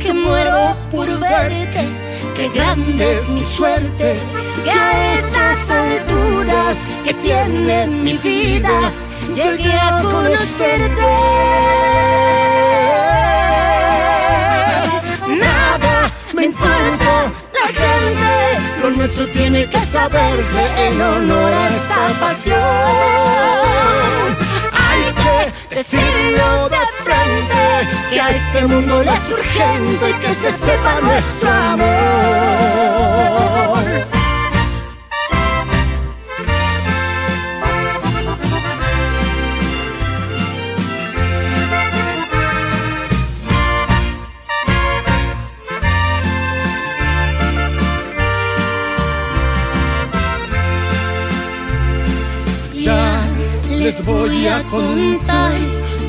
que 0.00 0.12
muero 0.12 0.76
por 0.90 1.06
verte, 1.20 1.86
que 2.34 2.48
grande 2.48 3.12
es 3.12 3.28
mi 3.28 3.42
suerte, 3.42 4.16
que 4.64 4.70
a 4.70 5.14
estas 5.14 5.70
alturas 5.70 6.76
que 7.04 7.14
tiene 7.14 7.86
mi 7.86 8.18
vida 8.18 8.92
llegué 9.32 9.72
a 9.72 10.02
conocerte. 10.02 11.02
Nada 15.28 16.10
me 16.34 16.46
importa 16.46 17.32
lo 18.82 18.90
nuestro 18.90 19.26
tiene 19.28 19.68
que 19.68 19.80
saberse 19.80 20.86
en 20.86 21.00
honor 21.00 21.52
a 21.52 21.68
esta 21.68 22.20
pasión. 22.20 22.56
Hay 24.72 25.02
que 25.22 25.74
decirlo 25.74 26.68
de 26.68 26.78
frente, 27.04 27.64
que 28.10 28.20
a 28.20 28.30
este 28.30 28.66
mundo 28.66 29.02
le 29.02 29.12
es 29.12 29.30
urgente 29.30 30.14
que 30.20 30.34
se 30.34 30.52
sepa 30.52 31.00
nuestro 31.00 31.50
amor. 31.50 31.86
Les 54.36 54.42
voy 54.42 54.46
a 54.48 54.62
contar 54.64 55.52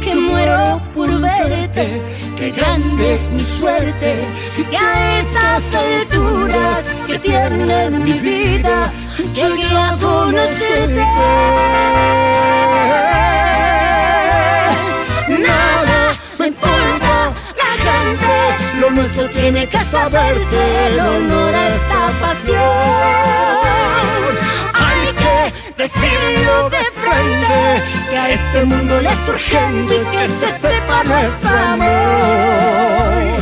que 0.02 0.16
muero 0.16 0.82
por 0.94 1.10
verte, 1.20 2.02
que 2.38 2.52
grande 2.52 3.16
es 3.16 3.32
mi 3.32 3.44
suerte, 3.44 4.26
que 4.70 4.78
a 4.78 5.20
estas 5.20 5.76
alturas 5.76 6.84
que 7.06 7.20
tiene 7.20 7.90
mi 7.90 8.13
vida 8.13 8.92
llegué 9.34 9.76
a 9.76 9.98
conocerte. 10.00 11.06
Nada 15.30 16.13
me 16.40 16.48
importa 16.48 17.34
la 17.62 17.72
gente, 17.86 18.36
lo 18.80 18.92
nuestro 18.92 19.30
tiene 19.30 19.68
que 19.68 19.84
saberse, 19.84 20.88
el 20.88 21.00
honor 21.00 21.54
a 21.54 21.68
esta 21.76 22.02
pasión. 22.22 22.58
Hay 24.74 25.13
que 25.22 25.38
decirlo 25.84 26.70
de 26.70 26.97
que 28.10 28.17
a 28.17 28.30
este 28.30 28.63
mundo 28.65 29.02
le 29.02 29.10
es 29.10 29.30
urgente 29.30 29.96
que 30.12 30.28
se 30.39 30.58
sepa 30.67 31.04
nuestro 31.04 31.50
amor. 31.50 33.39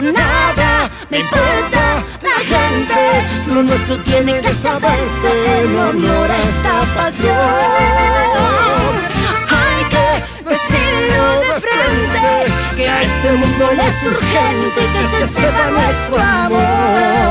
Nada 0.00 0.90
me 1.10 1.18
importa 1.18 2.04
la 2.22 2.38
gente, 2.52 3.00
lo 3.48 3.62
nuestro 3.62 3.96
tiene 3.98 4.40
que 4.40 4.52
saberse 4.54 5.30
en 5.62 5.78
honor 5.78 6.30
esta 6.30 6.74
pasión. 6.96 8.92
Hay 9.58 9.80
que 9.94 10.08
decirlo 10.50 11.24
de 11.40 11.54
frente 11.66 12.26
que 12.76 12.84
a 12.88 13.02
este 13.02 13.32
mundo 13.32 13.64
le 13.76 13.86
es 13.86 14.02
urgente 14.06 14.80
que 14.94 15.02
se 15.12 15.22
sepa 15.40 15.64
nuestro 15.70 16.16
amor. 16.18 17.30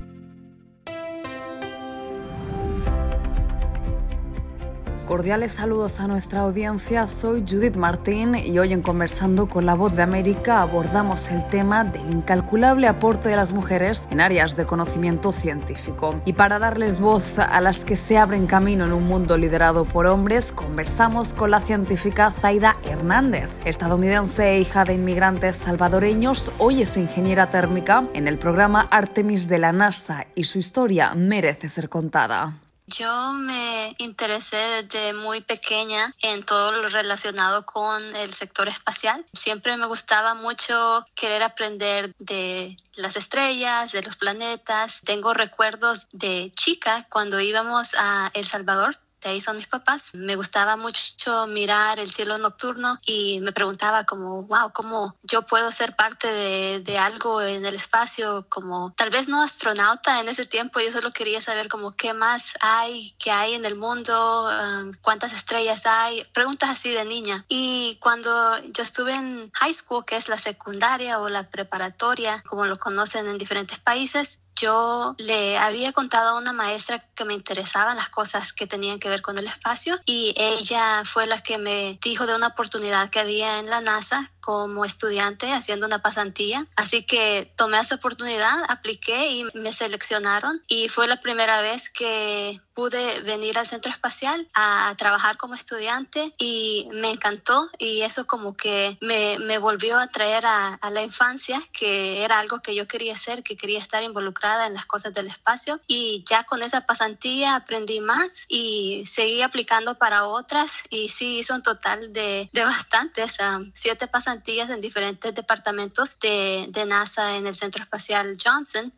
Cordiales 5.11 5.51
saludos 5.51 5.99
a 5.99 6.07
nuestra 6.07 6.39
audiencia, 6.39 7.05
soy 7.05 7.43
Judith 7.45 7.75
Martín 7.75 8.33
y 8.33 8.57
hoy 8.59 8.71
en 8.71 8.81
Conversando 8.81 9.49
con 9.49 9.65
la 9.65 9.73
Voz 9.73 9.93
de 9.93 10.03
América 10.03 10.61
abordamos 10.61 11.31
el 11.31 11.45
tema 11.49 11.83
del 11.83 12.09
incalculable 12.09 12.87
aporte 12.87 13.27
de 13.27 13.35
las 13.35 13.51
mujeres 13.51 14.07
en 14.09 14.21
áreas 14.21 14.55
de 14.55 14.65
conocimiento 14.65 15.33
científico. 15.33 16.15
Y 16.23 16.31
para 16.31 16.59
darles 16.59 17.01
voz 17.01 17.37
a 17.39 17.59
las 17.59 17.83
que 17.83 17.97
se 17.97 18.17
abren 18.17 18.47
camino 18.47 18.85
en 18.85 18.93
un 18.93 19.05
mundo 19.05 19.37
liderado 19.37 19.83
por 19.83 20.05
hombres, 20.05 20.53
conversamos 20.53 21.33
con 21.33 21.51
la 21.51 21.59
científica 21.59 22.31
Zaida 22.31 22.77
Hernández, 22.85 23.49
estadounidense 23.65 24.51
e 24.51 24.61
hija 24.61 24.85
de 24.85 24.93
inmigrantes 24.93 25.57
salvadoreños, 25.57 26.53
hoy 26.57 26.83
es 26.83 26.95
ingeniera 26.95 27.49
térmica 27.49 28.05
en 28.13 28.29
el 28.29 28.37
programa 28.37 28.87
Artemis 28.89 29.49
de 29.49 29.59
la 29.59 29.73
NASA 29.73 30.27
y 30.35 30.45
su 30.45 30.57
historia 30.57 31.13
merece 31.15 31.67
ser 31.67 31.89
contada. 31.89 32.61
Yo 32.97 33.31
me 33.33 33.95
interesé 33.99 34.83
desde 34.83 35.13
muy 35.13 35.41
pequeña 35.41 36.13
en 36.21 36.43
todo 36.43 36.71
lo 36.71 36.89
relacionado 36.89 37.65
con 37.65 38.15
el 38.15 38.33
sector 38.33 38.67
espacial. 38.67 39.25
Siempre 39.33 39.77
me 39.77 39.85
gustaba 39.85 40.33
mucho 40.33 41.05
querer 41.15 41.43
aprender 41.43 42.13
de 42.19 42.77
las 42.95 43.15
estrellas, 43.15 43.91
de 43.91 44.03
los 44.03 44.17
planetas. 44.17 45.01
Tengo 45.05 45.33
recuerdos 45.33 46.07
de 46.11 46.51
chica 46.55 47.07
cuando 47.09 47.39
íbamos 47.39 47.91
a 47.97 48.29
El 48.33 48.47
Salvador 48.47 48.99
de 49.21 49.29
ahí 49.29 49.41
son 49.41 49.57
mis 49.57 49.67
papás. 49.67 50.13
Me 50.13 50.35
gustaba 50.35 50.75
mucho 50.75 51.47
mirar 51.47 51.99
el 51.99 52.11
cielo 52.11 52.37
nocturno 52.37 52.99
y 53.05 53.39
me 53.41 53.51
preguntaba 53.51 54.05
como, 54.05 54.43
wow, 54.43 54.71
¿cómo 54.73 55.15
yo 55.23 55.43
puedo 55.43 55.71
ser 55.71 55.95
parte 55.95 56.31
de, 56.31 56.79
de 56.81 56.97
algo 56.97 57.41
en 57.41 57.65
el 57.65 57.75
espacio? 57.75 58.45
Como 58.49 58.93
tal 58.97 59.09
vez 59.09 59.27
no 59.27 59.43
astronauta 59.43 60.19
en 60.19 60.29
ese 60.29 60.45
tiempo, 60.45 60.79
yo 60.79 60.91
solo 60.91 61.13
quería 61.13 61.41
saber 61.41 61.69
como 61.69 61.91
qué 61.91 62.13
más 62.13 62.53
hay, 62.61 63.15
qué 63.19 63.31
hay 63.31 63.53
en 63.53 63.65
el 63.65 63.75
mundo, 63.75 64.49
um, 64.49 64.91
cuántas 65.01 65.33
estrellas 65.33 65.85
hay, 65.85 66.23
preguntas 66.33 66.69
así 66.69 66.89
de 66.89 67.05
niña. 67.05 67.45
Y 67.47 67.97
cuando 68.01 68.57
yo 68.73 68.83
estuve 68.83 69.13
en 69.13 69.51
high 69.53 69.73
school, 69.73 70.05
que 70.05 70.15
es 70.15 70.29
la 70.29 70.37
secundaria 70.37 71.19
o 71.19 71.29
la 71.29 71.49
preparatoria, 71.49 72.43
como 72.47 72.65
lo 72.65 72.77
conocen 72.77 73.27
en 73.27 73.37
diferentes 73.37 73.79
países, 73.79 74.39
yo 74.55 75.15
le 75.17 75.57
había 75.57 75.91
contado 75.91 76.29
a 76.29 76.37
una 76.37 76.53
maestra 76.53 76.99
que 77.15 77.25
me 77.25 77.33
interesaban 77.33 77.97
las 77.97 78.09
cosas 78.09 78.53
que 78.53 78.67
tenían 78.67 78.99
que 78.99 79.09
ver 79.09 79.21
con 79.21 79.37
el 79.37 79.47
espacio 79.47 79.99
y 80.05 80.33
ella 80.37 81.03
fue 81.05 81.25
la 81.25 81.41
que 81.41 81.57
me 81.57 81.99
dijo 82.01 82.25
de 82.25 82.35
una 82.35 82.47
oportunidad 82.47 83.09
que 83.09 83.19
había 83.19 83.59
en 83.59 83.69
la 83.69 83.81
NASA 83.81 84.31
como 84.39 84.85
estudiante 84.85 85.53
haciendo 85.53 85.85
una 85.85 85.99
pasantía. 85.99 86.67
Así 86.75 87.03
que 87.03 87.53
tomé 87.55 87.79
esa 87.79 87.95
oportunidad, 87.95 88.63
apliqué 88.67 89.27
y 89.27 89.47
me 89.53 89.71
seleccionaron 89.71 90.63
y 90.67 90.89
fue 90.89 91.07
la 91.07 91.21
primera 91.21 91.61
vez 91.61 91.89
que 91.89 92.59
pude 92.81 93.19
venir 93.21 93.59
al 93.59 93.67
centro 93.67 93.91
espacial 93.91 94.49
a, 94.55 94.95
trabajar 94.97 95.37
como 95.37 95.53
estudiante 95.53 96.33
y 96.39 96.89
me 96.93 97.11
encantó 97.11 97.69
y 97.77 98.01
eso 98.01 98.25
como 98.25 98.55
que 98.55 98.97
me, 99.01 99.37
me 99.37 99.59
volvió 99.59 99.99
a 99.99 100.07
traer 100.07 100.47
a, 100.47 100.73
a, 100.73 100.89
la 100.89 101.03
infancia 101.03 101.61
que 101.71 102.23
era 102.23 102.39
algo 102.39 102.61
que 102.61 102.73
yo 102.73 102.87
quería 102.87 103.13
hacer, 103.13 103.43
que 103.43 103.55
quería 103.55 103.77
estar 103.77 104.01
involucrada 104.01 104.65
en 104.65 104.73
las 104.73 104.87
cosas 104.87 105.13
del 105.13 105.27
espacio. 105.27 105.79
Y 105.85 106.23
ya 106.27 106.43
con 106.43 106.63
esa 106.63 106.81
pasantía 106.87 107.55
aprendí 107.55 107.99
más 107.99 108.45
y 108.49 109.03
seguí 109.05 109.43
aplicando 109.43 109.99
para 109.99 110.25
otras 110.25 110.71
y 110.89 111.09
sí 111.09 111.37
hice 111.37 111.53
un 111.53 111.61
total 111.61 112.11
de, 112.13 112.49
de 112.51 112.63
bastantes, 112.63 113.37
um, 113.39 113.71
siete 113.75 114.07
pasantías 114.07 114.71
en 114.71 114.81
diferentes 114.81 115.35
departamentos 115.35 116.17
de, 116.19 116.65
de 116.69 116.85
NASA 116.85 117.37
en 117.37 117.45
el 117.45 117.55
Centro 117.55 117.83
Espacial 117.83 118.37
Johnson. 118.43 118.91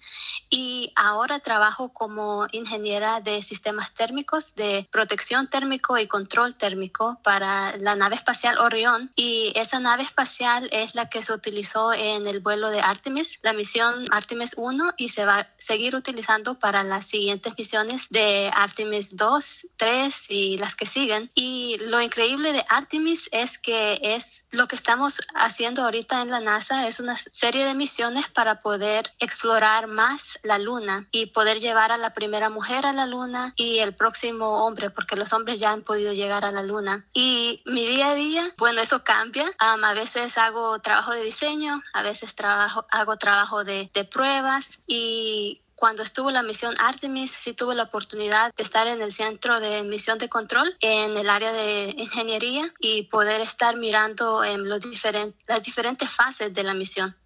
Y 0.50 0.94
ahora 0.96 1.40
trabajo 1.40 1.92
como 1.92 2.48
ingeniera 2.54 3.20
de 3.20 3.42
sistemas 3.42 3.73
térmicos 3.94 4.56
de 4.56 4.88
protección 4.92 5.48
térmico 5.48 5.98
y 5.98 6.08
control 6.08 6.56
térmico 6.56 7.20
para 7.24 7.76
la 7.78 7.96
nave 7.96 8.16
espacial 8.16 8.60
Orión 8.60 9.12
y 9.16 9.54
esa 9.56 9.80
nave 9.80 10.04
espacial 10.04 10.70
es 10.72 10.96
la 10.96 11.10
que 11.10 11.22
se 11.22 11.34
utilizó 11.34 11.94
en 11.94 12.28
el 12.28 12.40
vuelo 12.40 12.70
de 12.70 12.82
Artemis, 12.82 13.40
la 13.42 13.54
misión 13.54 14.06
Artemis 14.12 14.54
1 14.58 14.94
y 14.98 15.10
se 15.10 15.26
va 15.26 15.40
a 15.40 15.48
seguir 15.58 15.96
utilizando 15.96 16.56
para 16.56 16.84
las 16.84 17.06
siguientes 17.06 17.54
misiones 17.58 18.08
de 18.10 18.52
Artemis 18.54 19.16
2, 19.16 19.68
3 19.78 20.26
y 20.30 20.58
las 20.58 20.76
que 20.76 20.86
siguen. 20.86 21.32
Y 21.36 21.78
lo 21.88 22.02
increíble 22.02 22.54
de 22.54 22.66
Artemis 22.70 23.30
es 23.32 23.58
que 23.58 24.00
es 24.02 24.48
lo 24.52 24.68
que 24.68 24.76
estamos 24.76 25.22
haciendo 25.36 25.84
ahorita 25.84 26.22
en 26.22 26.30
la 26.30 26.40
NASA, 26.40 26.88
es 26.88 27.00
una 27.00 27.18
serie 27.18 27.66
de 27.66 27.74
misiones 27.74 28.30
para 28.30 28.62
poder 28.62 29.14
explorar 29.20 29.88
más 29.88 30.40
la 30.44 30.58
Luna 30.58 31.08
y 31.12 31.28
poder 31.28 31.60
llevar 31.60 31.92
a 31.92 31.98
la 31.98 32.14
primera 32.14 32.50
mujer 32.50 32.86
a 32.86 32.94
la 32.94 33.06
Luna 33.06 33.53
y 33.56 33.80
el 33.80 33.96
próximo 33.96 34.66
hombre, 34.66 34.90
porque 34.90 35.16
los 35.16 35.34
hombres 35.34 35.60
ya 35.60 35.72
han 35.72 35.82
podido 35.82 36.14
llegar 36.14 36.46
a 36.46 36.52
la 36.52 36.64
luna. 36.64 37.06
Y 37.14 37.62
mi 37.66 37.86
día 37.86 38.12
a 38.12 38.16
día, 38.16 38.54
bueno, 38.58 38.82
eso 38.82 39.04
cambia. 39.04 39.52
a 39.60 39.94
veces 39.94 40.38
hago 40.38 40.80
trabajo 40.80 41.12
de 41.12 41.24
diseño, 41.24 41.82
a 41.94 42.04
veces 42.04 42.36
trabajo, 42.36 42.86
hago 42.92 43.18
trabajo 43.18 43.64
de, 43.64 43.90
de 43.94 44.04
pruebas 44.06 44.80
y 44.88 45.64
cuando 45.76 46.04
estuvo 46.04 46.32
la 46.32 46.44
misión 46.44 46.74
Artemis, 46.80 47.32
sí 47.32 47.52
tuve 47.52 47.76
la 47.76 47.84
oportunidad 47.84 48.54
de 48.56 48.64
estar 48.64 48.88
en 48.88 49.02
el 49.02 49.12
centro 49.12 49.60
de 49.60 49.84
misión 49.84 50.18
de 50.18 50.30
control 50.30 50.78
en 50.80 51.18
el 51.18 51.30
área 51.30 51.52
de 51.52 51.94
ingeniería 51.98 52.74
y 52.80 53.04
poder 53.04 53.42
estar 53.42 53.76
mirando 53.76 54.46
en 54.46 54.70
los 54.70 54.80
diferentes, 54.80 55.44
las 55.46 55.62
diferentes 55.62 56.10
fases 56.10 56.54
de 56.54 56.64
la 56.64 56.74
misión. 56.74 57.18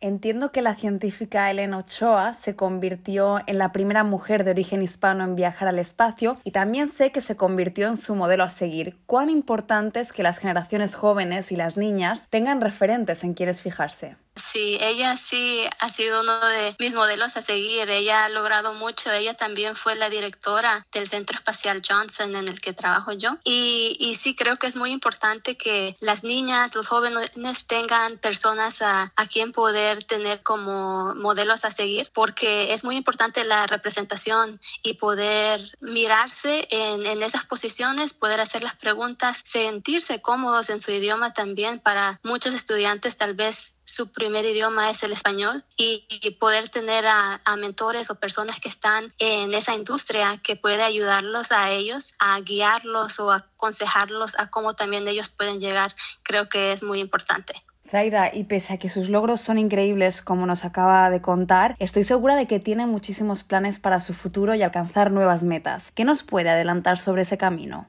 Entiendo 0.00 0.52
que 0.52 0.62
la 0.62 0.76
científica 0.76 1.50
Elena 1.50 1.78
Ochoa 1.78 2.32
se 2.32 2.54
convirtió 2.54 3.40
en 3.48 3.58
la 3.58 3.72
primera 3.72 4.04
mujer 4.04 4.44
de 4.44 4.52
origen 4.52 4.80
hispano 4.80 5.24
en 5.24 5.34
viajar 5.34 5.66
al 5.66 5.80
espacio 5.80 6.36
y 6.44 6.52
también 6.52 6.86
sé 6.86 7.10
que 7.10 7.20
se 7.20 7.36
convirtió 7.36 7.88
en 7.88 7.96
su 7.96 8.14
modelo 8.14 8.44
a 8.44 8.48
seguir. 8.48 8.96
¿Cuán 9.06 9.28
importante 9.28 9.98
es 9.98 10.12
que 10.12 10.22
las 10.22 10.38
generaciones 10.38 10.94
jóvenes 10.94 11.50
y 11.50 11.56
las 11.56 11.76
niñas 11.76 12.28
tengan 12.30 12.60
referentes 12.60 13.24
en 13.24 13.34
quienes 13.34 13.60
fijarse? 13.60 14.14
Sí, 14.38 14.78
ella 14.80 15.16
sí 15.16 15.64
ha 15.80 15.88
sido 15.88 16.20
uno 16.20 16.38
de 16.46 16.76
mis 16.78 16.94
modelos 16.94 17.36
a 17.36 17.42
seguir. 17.42 17.90
Ella 17.90 18.24
ha 18.24 18.28
logrado 18.28 18.74
mucho. 18.74 19.10
Ella 19.10 19.34
también 19.34 19.76
fue 19.76 19.94
la 19.94 20.08
directora 20.10 20.86
del 20.92 21.08
Centro 21.08 21.36
Espacial 21.36 21.82
Johnson 21.86 22.36
en 22.36 22.48
el 22.48 22.60
que 22.60 22.72
trabajo 22.72 23.12
yo. 23.12 23.38
Y, 23.44 23.96
y 23.98 24.14
sí 24.16 24.34
creo 24.34 24.56
que 24.56 24.66
es 24.66 24.76
muy 24.76 24.90
importante 24.90 25.56
que 25.56 25.96
las 26.00 26.24
niñas, 26.24 26.74
los 26.74 26.86
jóvenes 26.86 27.30
tengan 27.66 28.18
personas 28.18 28.82
a, 28.82 29.12
quien 29.30 29.52
poder 29.52 30.04
tener 30.04 30.42
como 30.42 31.14
modelos 31.14 31.66
a 31.66 31.70
seguir, 31.70 32.10
porque 32.14 32.72
es 32.72 32.82
muy 32.82 32.96
importante 32.96 33.44
la 33.44 33.66
representación 33.66 34.58
y 34.82 34.94
poder 34.94 35.60
mirarse 35.80 36.66
en, 36.70 37.04
en 37.04 37.22
esas 37.22 37.44
posiciones, 37.44 38.14
poder 38.14 38.40
hacer 38.40 38.62
las 38.62 38.74
preguntas, 38.76 39.42
sentirse 39.44 40.22
cómodos 40.22 40.70
en 40.70 40.80
su 40.80 40.92
idioma 40.92 41.34
también 41.34 41.78
para 41.78 42.20
muchos 42.22 42.54
estudiantes 42.54 43.18
tal 43.18 43.34
vez 43.34 43.77
su 43.88 44.12
primer 44.12 44.44
idioma 44.44 44.90
es 44.90 45.02
el 45.02 45.12
español 45.12 45.64
y, 45.76 46.06
poder 46.38 46.68
tener 46.68 47.06
a, 47.06 47.40
mentores 47.58 48.10
o 48.10 48.14
personas 48.16 48.60
que 48.60 48.68
están 48.68 49.12
en 49.18 49.54
esa 49.54 49.74
industria 49.74 50.38
que 50.42 50.56
puede 50.56 50.82
ayudarlos 50.82 51.50
a 51.52 51.70
ellos, 51.70 52.14
a 52.18 52.38
guiarlos 52.40 53.18
o 53.18 53.32
aconsejarlos 53.32 54.38
a 54.38 54.50
cómo 54.50 54.74
también 54.74 55.08
ellos 55.08 55.30
pueden 55.30 55.58
llegar, 55.58 55.96
creo 56.22 56.48
que 56.48 56.72
es 56.72 56.82
muy 56.82 57.00
importante. 57.00 57.54
Zaida, 57.90 58.30
y 58.32 58.44
pese 58.44 58.74
a 58.74 58.78
que 58.78 58.90
sus 58.90 59.08
logros 59.08 59.40
son 59.40 59.56
increíbles, 59.58 60.20
como 60.20 60.44
nos 60.44 60.66
acaba 60.66 61.08
de 61.08 61.22
contar, 61.22 61.74
estoy 61.78 62.04
segura 62.04 62.36
de 62.36 62.46
que 62.46 62.60
tiene 62.60 62.86
muchísimos 62.86 63.42
planes 63.42 63.80
para 63.80 64.00
su 64.00 64.12
futuro 64.12 64.54
y 64.54 64.62
alcanzar 64.62 65.10
nuevas 65.10 65.42
metas. 65.42 65.90
¿Qué 65.92 66.04
nos 66.04 66.22
puede 66.22 66.50
adelantar 66.50 66.98
sobre 66.98 67.22
ese 67.22 67.38
camino? 67.38 67.88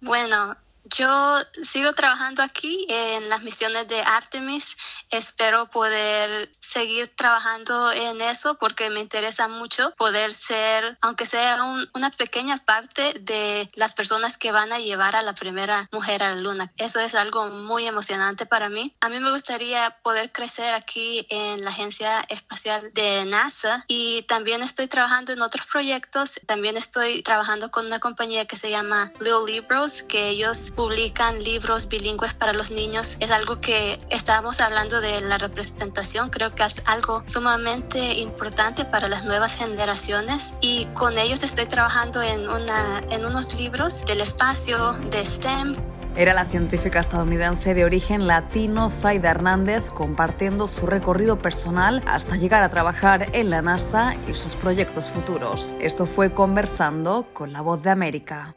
Bueno, 0.00 0.56
yo 0.84 1.38
sigo 1.62 1.92
trabajando 1.94 2.42
aquí 2.42 2.86
en 2.88 3.28
las 3.28 3.42
misiones 3.42 3.88
de 3.88 4.00
Artemis. 4.00 4.76
Espero 5.10 5.66
poder 5.70 6.50
seguir 6.60 7.08
trabajando 7.08 7.92
en 7.92 8.20
eso 8.20 8.56
porque 8.56 8.90
me 8.90 9.00
interesa 9.00 9.48
mucho 9.48 9.92
poder 9.96 10.34
ser, 10.34 10.98
aunque 11.00 11.26
sea 11.26 11.58
una 11.94 12.10
pequeña 12.10 12.58
parte 12.58 13.14
de 13.20 13.70
las 13.74 13.94
personas 13.94 14.36
que 14.36 14.52
van 14.52 14.72
a 14.72 14.78
llevar 14.78 15.16
a 15.16 15.22
la 15.22 15.34
primera 15.34 15.88
mujer 15.92 16.22
a 16.22 16.34
la 16.34 16.40
luna. 16.40 16.72
Eso 16.76 17.00
es 17.00 17.14
algo 17.14 17.48
muy 17.48 17.86
emocionante 17.86 18.46
para 18.46 18.68
mí. 18.68 18.94
A 19.00 19.08
mí 19.08 19.20
me 19.20 19.30
gustaría 19.30 19.96
poder 20.02 20.32
crecer 20.32 20.74
aquí 20.74 21.26
en 21.30 21.64
la 21.64 21.70
Agencia 21.70 22.24
Espacial 22.28 22.90
de 22.92 23.24
NASA 23.24 23.84
y 23.88 24.22
también 24.22 24.62
estoy 24.62 24.86
trabajando 24.86 25.32
en 25.32 25.42
otros 25.42 25.66
proyectos. 25.66 26.40
También 26.46 26.76
estoy 26.76 27.22
trabajando 27.22 27.70
con 27.70 27.86
una 27.86 28.00
compañía 28.00 28.44
que 28.46 28.56
se 28.56 28.70
llama 28.70 29.12
Little 29.20 29.46
Libros, 29.46 30.02
que 30.02 30.28
ellos 30.28 30.73
publican 30.74 31.42
libros 31.42 31.88
bilingües 31.88 32.34
para 32.34 32.52
los 32.52 32.70
niños. 32.70 33.16
Es 33.20 33.30
algo 33.30 33.60
que 33.60 33.98
estábamos 34.10 34.60
hablando 34.60 35.00
de 35.00 35.20
la 35.20 35.38
representación, 35.38 36.30
creo 36.30 36.54
que 36.54 36.64
es 36.64 36.82
algo 36.86 37.22
sumamente 37.26 38.14
importante 38.14 38.84
para 38.84 39.08
las 39.08 39.24
nuevas 39.24 39.54
generaciones 39.54 40.54
y 40.60 40.86
con 40.94 41.18
ellos 41.18 41.42
estoy 41.42 41.66
trabajando 41.66 42.22
en, 42.22 42.48
una, 42.48 43.02
en 43.10 43.24
unos 43.24 43.54
libros 43.58 44.04
del 44.04 44.20
espacio, 44.20 44.92
de 45.10 45.24
STEM, 45.24 45.76
Era 46.16 46.32
la 46.32 46.44
científica 46.44 47.00
estadounidense 47.00 47.74
de 47.74 47.84
origen 47.84 48.26
latino 48.26 48.90
Zaida 48.90 49.30
Hernández 49.30 49.90
compartiendo 49.90 50.68
su 50.68 50.86
recorrido 50.86 51.38
personal 51.38 52.02
hasta 52.06 52.36
llegar 52.36 52.62
a 52.62 52.68
trabajar 52.68 53.28
en 53.32 53.50
la 53.50 53.62
NASA 53.62 54.14
y 54.28 54.34
sus 54.34 54.54
proyectos 54.54 55.10
futuros. 55.10 55.74
Esto 55.80 56.06
fue 56.06 56.32
conversando 56.32 57.26
con 57.32 57.52
la 57.52 57.62
voz 57.62 57.82
de 57.82 57.90
América. 57.90 58.54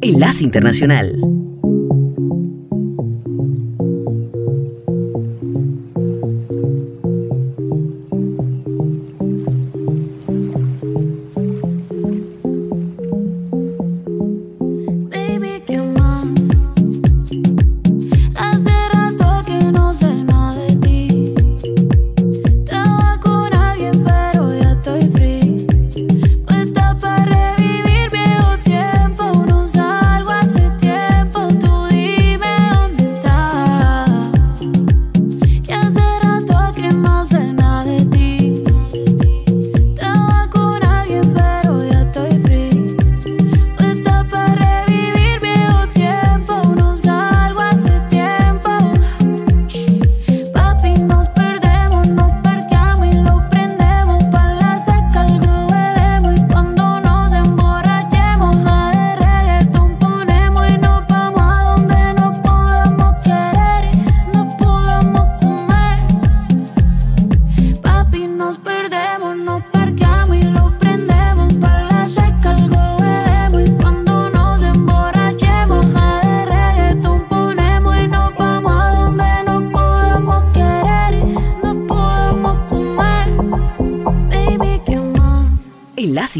Enlace 0.00 0.44
Internacional. 0.44 1.37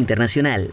Internacional. 0.08 0.70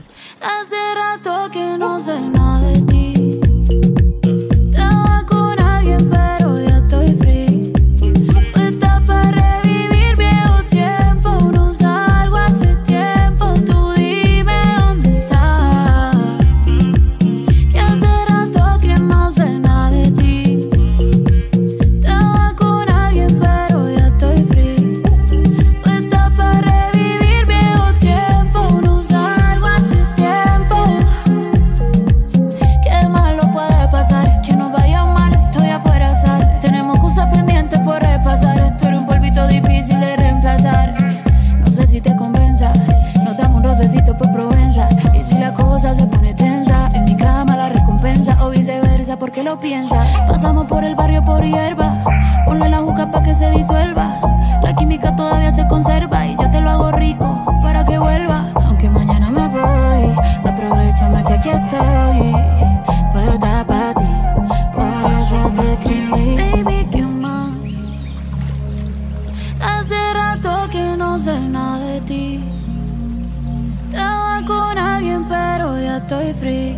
той 76.09 76.33
фрі, 76.33 76.75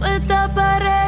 ми 0.00 0.20
та 0.28 0.50
пере. 0.54 1.03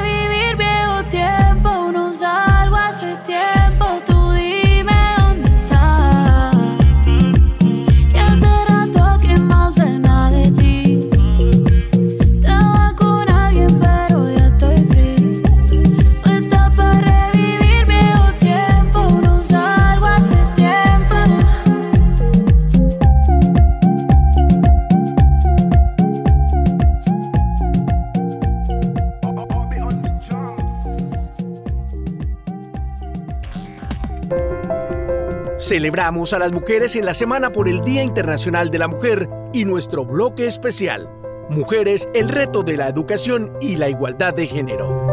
Celebramos 35.77 36.33
a 36.33 36.39
las 36.39 36.53
mujeres 36.53 36.97
en 36.97 37.05
la 37.05 37.13
semana 37.13 37.53
por 37.53 37.69
el 37.69 37.83
Día 37.83 38.03
Internacional 38.03 38.71
de 38.71 38.79
la 38.79 38.89
Mujer 38.89 39.29
y 39.53 39.67
nuestro 39.67 40.07
bloque 40.07 40.47
especial, 40.47 41.11
Mujeres, 41.51 42.09
el 42.15 42.31
reto 42.31 42.63
de 42.63 42.79
la 42.79 42.89
educación 42.89 43.53
y 43.61 43.77
la 43.77 43.91
igualdad 43.91 44.33
de 44.33 44.47
género. 44.47 45.06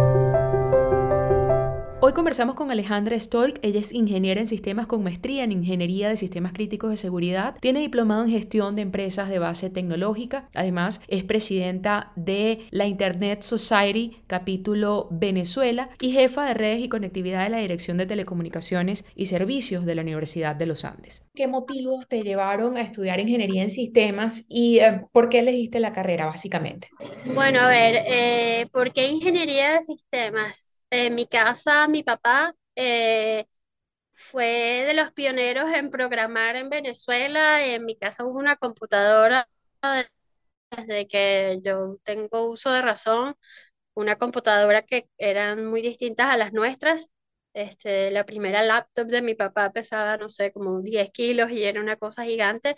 Hoy 2.06 2.12
conversamos 2.12 2.56
con 2.56 2.70
Alejandra 2.70 3.18
Stolk, 3.18 3.60
ella 3.62 3.80
es 3.80 3.94
ingeniera 3.94 4.42
en 4.42 4.46
sistemas 4.46 4.88
con 4.88 5.04
maestría 5.04 5.46
en 5.46 5.54
ingeniería 5.54 6.10
de 6.10 6.18
sistemas 6.18 6.52
críticos 6.52 6.92
de 6.92 6.98
seguridad, 6.98 7.56
tiene 7.62 7.80
diplomado 7.80 8.26
en 8.26 8.30
gestión 8.30 8.76
de 8.76 8.82
empresas 8.82 9.30
de 9.30 9.40
base 9.40 9.70
tecnológica, 9.70 10.50
además 10.54 11.00
es 11.08 11.24
presidenta 11.24 12.12
de 12.18 12.68
la 12.72 12.88
Internet 12.88 13.44
Society 13.44 14.18
capítulo 14.28 15.08
Venezuela 15.12 15.92
y 16.02 16.12
jefa 16.12 16.46
de 16.46 16.54
redes 16.54 16.82
y 16.82 16.90
conectividad 16.90 17.46
de 17.46 17.52
la 17.52 17.60
Dirección 17.60 17.96
de 17.96 18.06
Telecomunicaciones 18.06 19.06
y 19.16 19.28
Servicios 19.28 19.86
de 19.86 19.96
la 19.96 20.02
Universidad 20.02 20.58
de 20.58 20.66
los 20.66 20.84
Andes. 20.84 21.26
¿Qué 21.34 21.48
motivos 21.48 22.10
te 22.10 22.22
llevaron 22.22 22.76
a 22.76 22.82
estudiar 22.82 23.22
ingeniería 23.22 23.64
en 23.64 23.70
sistemas 23.70 24.44
y 24.50 24.80
eh, 24.80 25.06
por 25.14 25.30
qué 25.30 25.40
elegiste 25.40 25.80
la 25.80 25.94
carrera 25.94 26.26
básicamente? 26.26 26.90
Bueno, 27.34 27.62
a 27.62 27.70
ver, 27.70 28.04
eh, 28.10 28.66
¿por 28.74 28.92
qué 28.92 29.08
ingeniería 29.08 29.76
de 29.76 29.84
sistemas? 29.84 30.83
En 30.96 31.16
mi 31.16 31.26
casa, 31.28 31.88
mi 31.88 32.04
papá 32.04 32.56
eh, 32.76 33.46
fue 34.12 34.46
de 34.88 34.94
los 34.96 35.12
pioneros 35.14 35.72
en 35.74 35.90
programar 35.92 36.56
en 36.58 36.70
Venezuela. 36.70 37.66
En 37.66 37.86
mi 37.86 37.98
casa 37.98 38.26
hubo 38.26 38.40
una 38.40 38.58
computadora 38.58 39.48
desde 40.72 41.08
que 41.08 41.60
yo 41.64 41.98
tengo 42.04 42.48
uso 42.50 42.72
de 42.72 42.82
razón, 42.82 43.36
una 43.94 44.18
computadora 44.18 44.82
que 44.84 45.08
eran 45.18 45.66
muy 45.68 45.82
distintas 45.82 46.28
a 46.30 46.38
las 46.38 46.54
nuestras. 46.54 47.10
Este, 47.54 48.12
la 48.12 48.26
primera 48.26 48.64
laptop 48.64 49.08
de 49.08 49.22
mi 49.22 49.36
papá 49.36 49.72
pesaba, 49.72 50.18
no 50.18 50.30
sé, 50.30 50.52
como 50.54 50.82
10 50.82 51.12
kilos 51.12 51.52
y 51.52 51.64
era 51.66 51.82
una 51.82 51.98
cosa 51.98 52.24
gigante. 52.26 52.76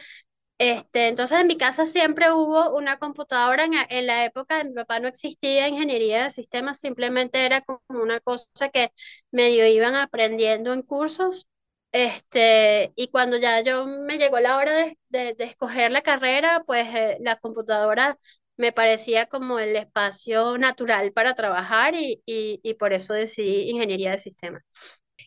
Este, 0.58 1.08
entonces 1.10 1.40
en 1.42 1.48
mi 1.48 1.58
casa 1.58 1.86
siempre 1.86 2.32
hubo 2.32 2.76
una 2.78 2.98
computadora, 2.98 3.66
en, 3.90 4.06
la 4.08 4.24
época 4.24 4.58
de 4.58 4.66
mi 4.66 4.74
papá 4.74 5.00
no 5.02 5.08
existía 5.10 5.68
ingeniería 5.68 6.24
de 6.24 6.32
sistemas, 6.32 6.80
simplemente 6.80 7.46
era 7.46 7.60
como 7.62 7.82
una 7.90 8.22
cosa 8.22 8.70
que 8.70 8.92
medio 9.32 9.68
iban 9.68 9.96
aprendiendo 9.96 10.72
en 10.74 10.82
cursos. 10.82 11.48
Este, 11.92 12.94
y 12.96 13.08
cuando 13.10 13.38
ya 13.38 13.62
yo 13.62 13.86
me 13.86 14.18
llegó 14.18 14.40
la 14.40 14.58
hora 14.58 14.74
de, 14.74 14.98
de, 15.10 15.36
escoger 15.46 15.92
la 15.92 16.02
carrera, 16.02 16.64
pues 16.66 16.88
eh, 16.94 17.18
la 17.22 17.38
computadora 17.38 18.18
me 18.58 18.72
parecía 18.72 19.28
como 19.28 19.60
el 19.60 19.76
espacio 19.76 20.58
natural 20.58 21.12
para 21.14 21.36
trabajar 21.36 21.96
y, 21.96 22.22
y, 22.26 22.74
por 22.76 22.94
eso 22.94 23.14
decidí 23.14 23.70
ingeniería 23.70 24.12
de 24.12 24.18
sistemas. 24.20 24.64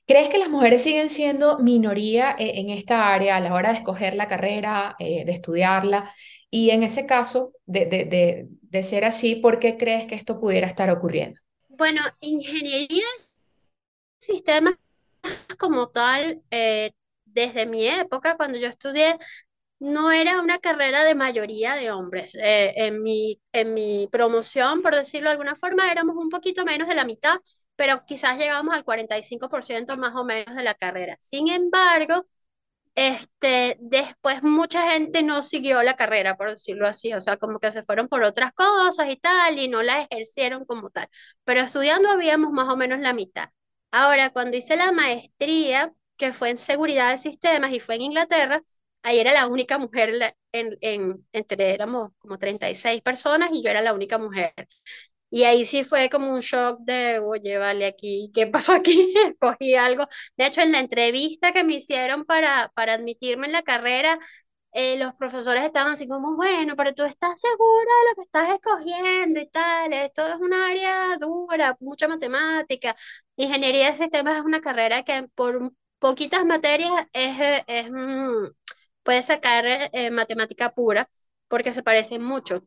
¿Crees 0.08 0.30
que 0.30 0.38
las 0.38 0.48
mujeres 0.48 0.82
siguen 0.82 1.10
siendo 1.10 1.58
minoría 1.58 2.34
eh, 2.38 2.52
en 2.54 2.70
esta 2.70 3.12
área 3.12 3.36
a 3.36 3.40
la 3.40 3.52
hora 3.52 3.72
de 3.72 3.78
escoger 3.78 4.14
la 4.14 4.26
carrera, 4.26 4.96
eh, 4.98 5.26
de 5.26 5.32
estudiarla? 5.32 6.14
Y 6.50 6.70
en 6.70 6.82
ese 6.82 7.04
caso, 7.04 7.52
de, 7.66 7.84
de, 7.84 8.48
de, 8.62 8.82
ser 8.82 9.04
así, 9.04 9.34
¿por 9.34 9.58
qué 9.58 9.76
crees 9.76 10.06
que 10.06 10.14
esto 10.14 10.40
pudiera 10.40 10.66
estar 10.66 10.88
ocurriendo? 10.88 11.38
Bueno, 11.68 12.00
ingeniería 12.20 13.04
sistemas 14.18 14.74
como 15.58 15.88
tal, 15.90 16.42
eh, 16.50 16.90
desde 17.26 17.66
mi 17.66 17.86
época, 17.86 18.36
cuando 18.36 18.56
yo 18.56 18.66
estudié, 18.66 19.18
no 19.78 20.10
era 20.10 20.40
una 20.40 20.58
carrera 20.58 21.04
de 21.04 21.14
mayoría 21.14 21.74
de 21.74 21.90
hombres. 21.90 22.34
Eh, 22.34 22.72
en 22.76 23.02
mi, 23.02 23.40
en 23.52 23.74
mi 23.74 24.08
promoción, 24.10 24.82
por 24.82 24.94
decirlo 24.94 25.28
de 25.28 25.32
alguna 25.32 25.54
forma, 25.54 25.92
éramos 25.92 26.16
un 26.16 26.30
poquito 26.30 26.64
menos 26.64 26.88
de 26.88 26.94
la 26.94 27.04
mitad, 27.04 27.36
pero 27.78 28.04
quizás 28.06 28.38
llegamos 28.38 28.74
al 28.74 28.84
45% 28.84 29.96
más 29.98 30.14
o 30.16 30.24
menos 30.26 30.56
de 30.56 30.64
la 30.64 30.74
carrera. 30.76 31.18
Sin 31.20 31.48
embargo, 31.48 32.26
este, 32.94 33.76
después 33.80 34.42
mucha 34.42 34.90
gente 34.92 35.22
no 35.22 35.42
siguió 35.42 35.82
la 35.84 35.96
carrera, 35.96 36.36
por 36.36 36.50
decirlo 36.50 36.86
así, 36.88 37.12
o 37.14 37.20
sea, 37.20 37.36
como 37.36 37.60
que 37.60 37.70
se 37.72 37.82
fueron 37.84 38.08
por 38.08 38.24
otras 38.24 38.52
cosas 38.52 39.08
y 39.10 39.16
tal, 39.16 39.58
y 39.58 39.68
no 39.68 39.82
la 39.82 40.02
ejercieron 40.10 40.64
como 40.64 40.90
tal. 40.90 41.08
Pero 41.44 41.60
estudiando 41.60 42.10
habíamos 42.10 42.52
más 42.52 42.68
o 42.68 42.76
menos 42.76 42.98
la 43.00 43.12
mitad. 43.12 43.50
Ahora, 43.92 44.30
cuando 44.30 44.56
hice 44.56 44.76
la 44.76 44.92
maestría, 44.92 45.92
que 46.16 46.32
fue 46.32 46.50
en 46.50 46.56
seguridad 46.58 47.10
de 47.12 47.18
sistemas 47.18 47.72
y 47.72 47.80
fue 47.80 47.94
en 47.96 48.02
Inglaterra, 48.02 48.62
ahí 49.02 49.18
era 49.20 49.32
la 49.32 49.46
única 49.46 49.78
mujer 49.78 50.34
en, 50.52 50.76
en, 50.80 51.26
entre, 51.32 51.72
éramos 51.72 52.10
como 52.18 52.38
36 52.38 53.00
personas 53.02 53.50
y 53.52 53.62
yo 53.62 53.70
era 53.70 53.80
la 53.82 53.94
única 53.94 54.18
mujer. 54.18 54.54
Y 55.30 55.44
ahí 55.44 55.66
sí 55.66 55.84
fue 55.84 56.08
como 56.10 56.32
un 56.32 56.40
shock 56.40 56.80
de, 56.80 57.18
oye, 57.18 57.58
vale, 57.58 57.86
aquí, 57.86 58.30
¿qué 58.34 58.46
pasó 58.46 58.72
aquí? 58.72 59.12
Cogí 59.40 59.74
algo. 59.74 60.06
De 60.36 60.46
hecho, 60.46 60.62
en 60.62 60.72
la 60.72 60.80
entrevista 60.80 61.52
que 61.52 61.64
me 61.64 61.74
hicieron 61.74 62.24
para, 62.24 62.70
para 62.74 62.94
admitirme 62.94 63.46
en 63.46 63.52
la 63.52 63.62
carrera, 63.62 64.18
eh, 64.72 64.98
los 64.98 65.14
profesores 65.14 65.64
estaban 65.64 65.92
así 65.94 66.06
como, 66.08 66.36
bueno, 66.36 66.76
pero 66.76 66.94
tú 66.94 67.04
estás 67.04 67.40
segura 67.40 67.90
de 68.04 68.10
lo 68.10 68.14
que 68.16 68.22
estás 68.22 68.50
escogiendo 68.54 69.40
y 69.40 69.48
tal, 69.48 69.92
esto 69.92 70.26
es 70.28 70.34
un 70.36 70.52
área 70.54 71.16
dura, 71.18 71.76
mucha 71.80 72.06
matemática. 72.08 72.94
Ingeniería 73.36 73.88
de 73.90 73.94
sistemas 73.96 74.36
es 74.38 74.42
una 74.44 74.60
carrera 74.60 75.02
que 75.04 75.26
por 75.34 75.72
poquitas 75.98 76.44
materias 76.44 76.92
es, 77.12 77.62
es, 77.66 77.90
mm, 77.90 78.46
puedes 79.02 79.26
sacar 79.26 79.64
eh, 79.66 80.10
matemática 80.10 80.72
pura 80.74 81.08
porque 81.48 81.72
se 81.72 81.82
parecen 81.82 82.22
mucho. 82.22 82.64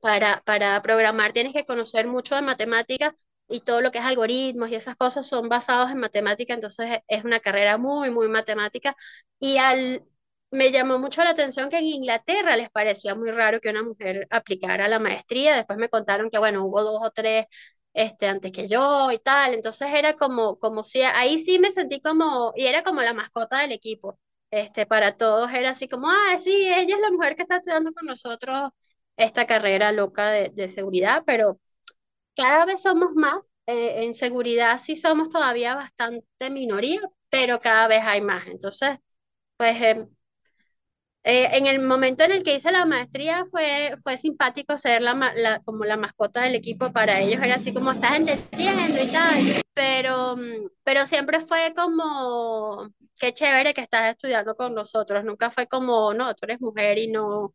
Para, 0.00 0.42
para 0.44 0.80
programar 0.82 1.32
tienes 1.32 1.52
que 1.52 1.64
conocer 1.64 2.06
mucho 2.06 2.34
de 2.36 2.42
matemática 2.42 3.14
y 3.48 3.60
todo 3.60 3.80
lo 3.80 3.90
que 3.90 3.98
es 3.98 4.04
algoritmos 4.04 4.70
y 4.70 4.74
esas 4.74 4.96
cosas 4.96 5.26
son 5.26 5.48
basados 5.48 5.90
en 5.90 5.98
matemática, 5.98 6.54
entonces 6.54 6.98
es 7.08 7.24
una 7.24 7.40
carrera 7.40 7.78
muy, 7.78 8.10
muy 8.10 8.28
matemática. 8.28 8.96
Y 9.38 9.58
al, 9.58 10.04
me 10.50 10.70
llamó 10.72 10.98
mucho 10.98 11.22
la 11.24 11.30
atención 11.30 11.68
que 11.70 11.78
en 11.78 11.84
Inglaterra 11.86 12.56
les 12.56 12.70
parecía 12.70 13.14
muy 13.14 13.30
raro 13.30 13.60
que 13.60 13.70
una 13.70 13.82
mujer 13.82 14.26
aplicara 14.30 14.88
la 14.88 14.98
maestría, 14.98 15.56
después 15.56 15.78
me 15.78 15.88
contaron 15.88 16.30
que, 16.30 16.38
bueno, 16.38 16.64
hubo 16.64 16.82
dos 16.82 17.00
o 17.02 17.10
tres 17.10 17.46
este, 17.92 18.28
antes 18.28 18.52
que 18.52 18.68
yo 18.68 19.10
y 19.12 19.18
tal, 19.18 19.54
entonces 19.54 19.88
era 19.92 20.14
como, 20.16 20.58
como 20.58 20.84
si, 20.84 21.02
ahí 21.02 21.38
sí 21.38 21.58
me 21.58 21.70
sentí 21.70 22.00
como, 22.00 22.52
y 22.56 22.66
era 22.66 22.82
como 22.82 23.00
la 23.02 23.14
mascota 23.14 23.58
del 23.60 23.72
equipo, 23.72 24.18
este, 24.50 24.86
para 24.86 25.16
todos 25.16 25.50
era 25.52 25.70
así 25.70 25.88
como, 25.88 26.08
ah, 26.10 26.36
sí, 26.42 26.50
ella 26.68 26.94
es 26.96 27.00
la 27.00 27.10
mujer 27.10 27.36
que 27.36 27.42
está 27.42 27.56
estudiando 27.56 27.92
con 27.92 28.06
nosotros 28.06 28.70
esta 29.16 29.46
carrera 29.46 29.92
loca 29.92 30.30
de, 30.30 30.50
de 30.50 30.68
seguridad, 30.68 31.22
pero 31.26 31.60
cada 32.36 32.66
vez 32.66 32.82
somos 32.82 33.12
más. 33.14 33.50
Eh, 33.66 34.04
en 34.04 34.14
seguridad 34.14 34.78
sí 34.78 34.96
somos 34.96 35.28
todavía 35.28 35.74
bastante 35.76 36.50
minoría, 36.50 37.00
pero 37.30 37.58
cada 37.60 37.88
vez 37.88 38.00
hay 38.04 38.20
más. 38.22 38.46
Entonces, 38.48 38.98
pues 39.58 39.80
em, 39.82 40.08
eh, 41.24 41.48
en 41.56 41.66
el 41.66 41.80
momento 41.80 42.22
en 42.24 42.30
el 42.32 42.42
que 42.44 42.54
hice 42.54 42.70
la 42.70 42.84
maestría 42.86 43.44
fue, 43.46 43.94
fue 44.02 44.16
simpático 44.16 44.78
ser 44.78 45.02
la, 45.02 45.14
la, 45.36 45.60
como 45.64 45.84
la 45.84 45.96
mascota 45.96 46.42
del 46.42 46.54
equipo 46.54 46.92
para 46.92 47.20
ellos, 47.20 47.42
era 47.42 47.56
así 47.56 47.72
como 47.74 47.90
estás 47.92 48.16
entendiendo 48.16 49.02
y 49.02 49.06
tal, 49.10 49.62
pero, 49.74 50.36
mm, 50.36 50.68
pero 50.84 51.04
siempre 51.06 51.40
fue 51.40 51.72
como, 51.74 52.88
qué 53.20 53.32
chévere 53.34 53.74
que 53.74 53.80
estás 53.80 54.10
estudiando 54.10 54.54
con 54.54 54.72
nosotros, 54.74 55.24
nunca 55.24 55.50
fue 55.50 55.66
como, 55.66 56.14
no, 56.14 56.32
tú 56.34 56.44
eres 56.44 56.60
mujer 56.60 56.98
y 56.98 57.08
no, 57.08 57.52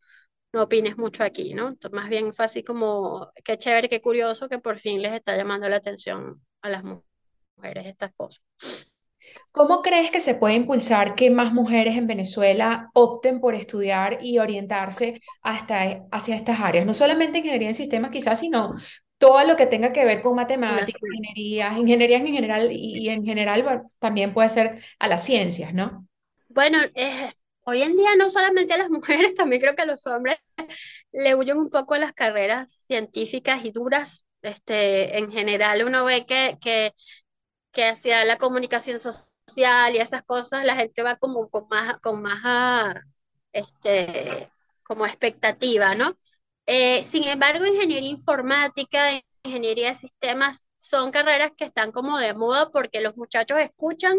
no 0.54 0.64
opines 0.64 0.98
mucho 0.98 1.24
aquí, 1.24 1.54
¿no? 1.54 1.78
más 1.92 2.10
bien 2.10 2.34
fue 2.34 2.46
así 2.46 2.64
como, 2.64 3.32
qué 3.44 3.58
chévere, 3.58 3.90
qué 3.90 4.02
curioso 4.02 4.50
que 4.50 4.60
por 4.60 4.78
fin 4.78 5.02
les 5.02 5.14
está 5.14 5.36
llamando 5.38 5.70
la 5.70 5.78
atención 5.78 6.42
a 6.62 6.70
las 6.70 6.84
mujeres 6.84 7.86
estas 7.86 8.12
cosas. 8.14 8.44
¿Cómo 9.52 9.82
crees 9.82 10.12
que 10.12 10.22
se 10.22 10.36
puede 10.36 10.56
impulsar 10.56 11.16
que 11.16 11.30
más 11.30 11.54
mujeres 11.54 11.98
en 11.98 12.08
Venezuela 12.08 12.90
opten 12.94 13.40
por 13.40 13.54
estudiar 13.54 14.20
y 14.22 14.40
orientarse 14.40 15.22
hasta, 15.42 16.06
hacia 16.12 16.36
estas 16.36 16.60
áreas? 16.60 16.86
No 16.86 16.94
solamente 16.94 17.40
ingeniería 17.40 17.70
en 17.70 17.76
sistemas 17.76 18.12
quizás, 18.12 18.40
sino 18.40 18.76
todo 19.18 19.46
lo 19.46 19.56
que 19.56 19.68
tenga 19.68 19.94
que 19.94 20.04
ver 20.04 20.22
con 20.22 20.36
matemáticas, 20.36 21.02
ingeniería, 21.02 21.78
ingeniería 21.78 22.18
en 22.18 22.28
general 22.28 22.72
y, 22.72 23.10
en 23.10 23.26
general 23.26 23.84
también 24.00 24.34
puede 24.34 24.50
ser 24.50 24.84
a 25.00 25.08
las 25.08 25.24
ciencias, 25.24 25.74
¿no? 25.74 26.08
Bueno, 26.48 26.80
eh, 26.96 27.32
hoy 27.72 27.84
en 27.84 27.96
día 27.98 28.16
no 28.18 28.30
solamente 28.30 28.74
a 28.74 28.78
las 28.78 28.90
mujeres, 28.92 29.36
también 29.36 29.62
creo 29.62 29.76
que 29.76 29.84
a 29.84 29.86
los 29.86 30.06
hombres 30.08 30.38
le 31.12 31.36
huyen 31.36 31.58
un 31.58 31.70
poco 31.70 31.96
a 31.96 32.00
las 32.00 32.14
carreras 32.14 32.86
científicas 32.88 33.66
y 33.66 33.72
duras. 33.72 34.26
Este, 34.42 35.20
en 35.20 35.32
general 35.32 35.84
uno 35.84 36.04
ve 36.06 36.26
que, 36.26 36.58
que, 36.62 36.94
que 37.72 37.86
hacia 37.86 38.26
la 38.26 38.38
comunicación 38.38 39.00
social 39.00 39.96
y 39.96 40.00
esas 40.00 40.24
cosas 40.24 40.66
la 40.66 40.76
gente 40.76 41.04
va 41.04 41.16
como 41.16 41.50
con 41.50 41.68
más, 41.70 42.00
con 42.00 42.22
más 42.22 42.40
ah, 42.44 43.02
este, 43.54 44.50
como 44.84 45.06
expectativa, 45.06 45.96
¿no? 45.96 46.18
Eh, 46.66 47.04
sin 47.04 47.24
embargo, 47.26 47.66
ingeniería 47.66 48.10
informática, 48.10 49.22
ingeniería 49.44 49.90
de 49.90 49.96
sistemas 49.96 50.68
son 50.78 51.12
carreras 51.12 51.52
que 51.58 51.66
están 51.66 51.92
como 51.92 52.18
de 52.18 52.34
moda 52.34 52.70
porque 52.72 53.02
los 53.02 53.18
muchachos 53.18 53.60
escuchan 53.60 54.18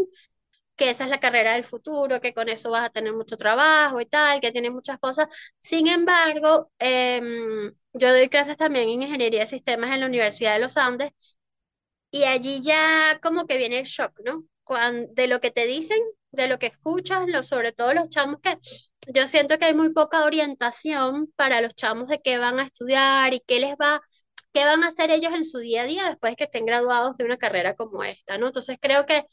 que 0.83 0.91
esa 0.91 1.05
es 1.05 1.11
la 1.11 1.21
carrera 1.21 1.53
del 1.55 1.65
futuro, 1.65 2.21
que 2.21 2.35
con 2.35 2.49
eso 2.49 2.71
vas 2.71 2.85
a 2.87 2.91
tener 2.91 3.13
mucho 3.13 3.37
trabajo 3.37 4.01
y 4.01 4.07
tal, 4.07 4.41
que 4.41 4.51
tiene 4.53 4.71
muchas 4.71 4.99
cosas. 4.99 5.29
Sin 5.61 5.87
embargo, 5.87 6.73
em, 6.81 7.73
yo 7.93 8.11
doy 8.13 8.29
clases 8.29 8.57
también 8.57 8.89
en 8.89 9.03
ingeniería 9.03 9.41
de 9.41 9.47
sistemas 9.47 9.91
en 9.93 10.01
la 10.01 10.07
Universidad 10.07 10.55
de 10.55 10.61
los 10.61 10.77
Andes 10.77 11.13
y 12.11 12.25
allí 12.25 12.63
ya 12.63 13.19
como 13.23 13.47
que 13.47 13.57
viene 13.59 13.79
el 13.79 13.85
shock, 13.87 14.13
¿no? 14.25 14.45
de 15.11 15.27
lo 15.27 15.41
que 15.41 15.51
te 15.51 15.67
dicen, 15.67 15.99
de 16.31 16.49
lo 16.49 16.59
que 16.59 16.67
escuchas, 16.67 17.27
lo, 17.29 17.43
sobre 17.43 17.73
todo 17.73 17.93
los 17.93 18.09
chamos 18.09 18.41
que 18.43 18.57
yo 19.13 19.27
siento 19.27 19.59
que 19.59 19.67
hay 19.67 19.75
muy 19.75 19.93
poca 19.93 20.25
orientación 20.25 21.31
para 21.37 21.61
los 21.61 21.75
chamos 21.75 22.09
de 22.09 22.21
qué 22.23 22.39
van 22.39 22.59
a 22.59 22.65
estudiar 22.65 23.35
y 23.35 23.41
qué 23.47 23.61
les 23.61 23.73
va, 23.75 24.01
qué 24.53 24.65
van 24.65 24.83
a 24.83 24.89
hacer 24.89 25.11
ellos 25.11 25.35
en 25.35 25.45
su 25.45 25.59
día 25.59 25.83
a 25.83 25.87
día 25.87 26.09
después 26.09 26.37
que 26.37 26.45
estén 26.45 26.65
graduados 26.67 27.19
de 27.19 27.25
una 27.25 27.37
carrera 27.37 27.75
como 27.77 28.03
esta, 28.05 28.39
¿no? 28.39 28.47
Entonces 28.47 28.79
creo 28.81 29.05
que 29.05 29.27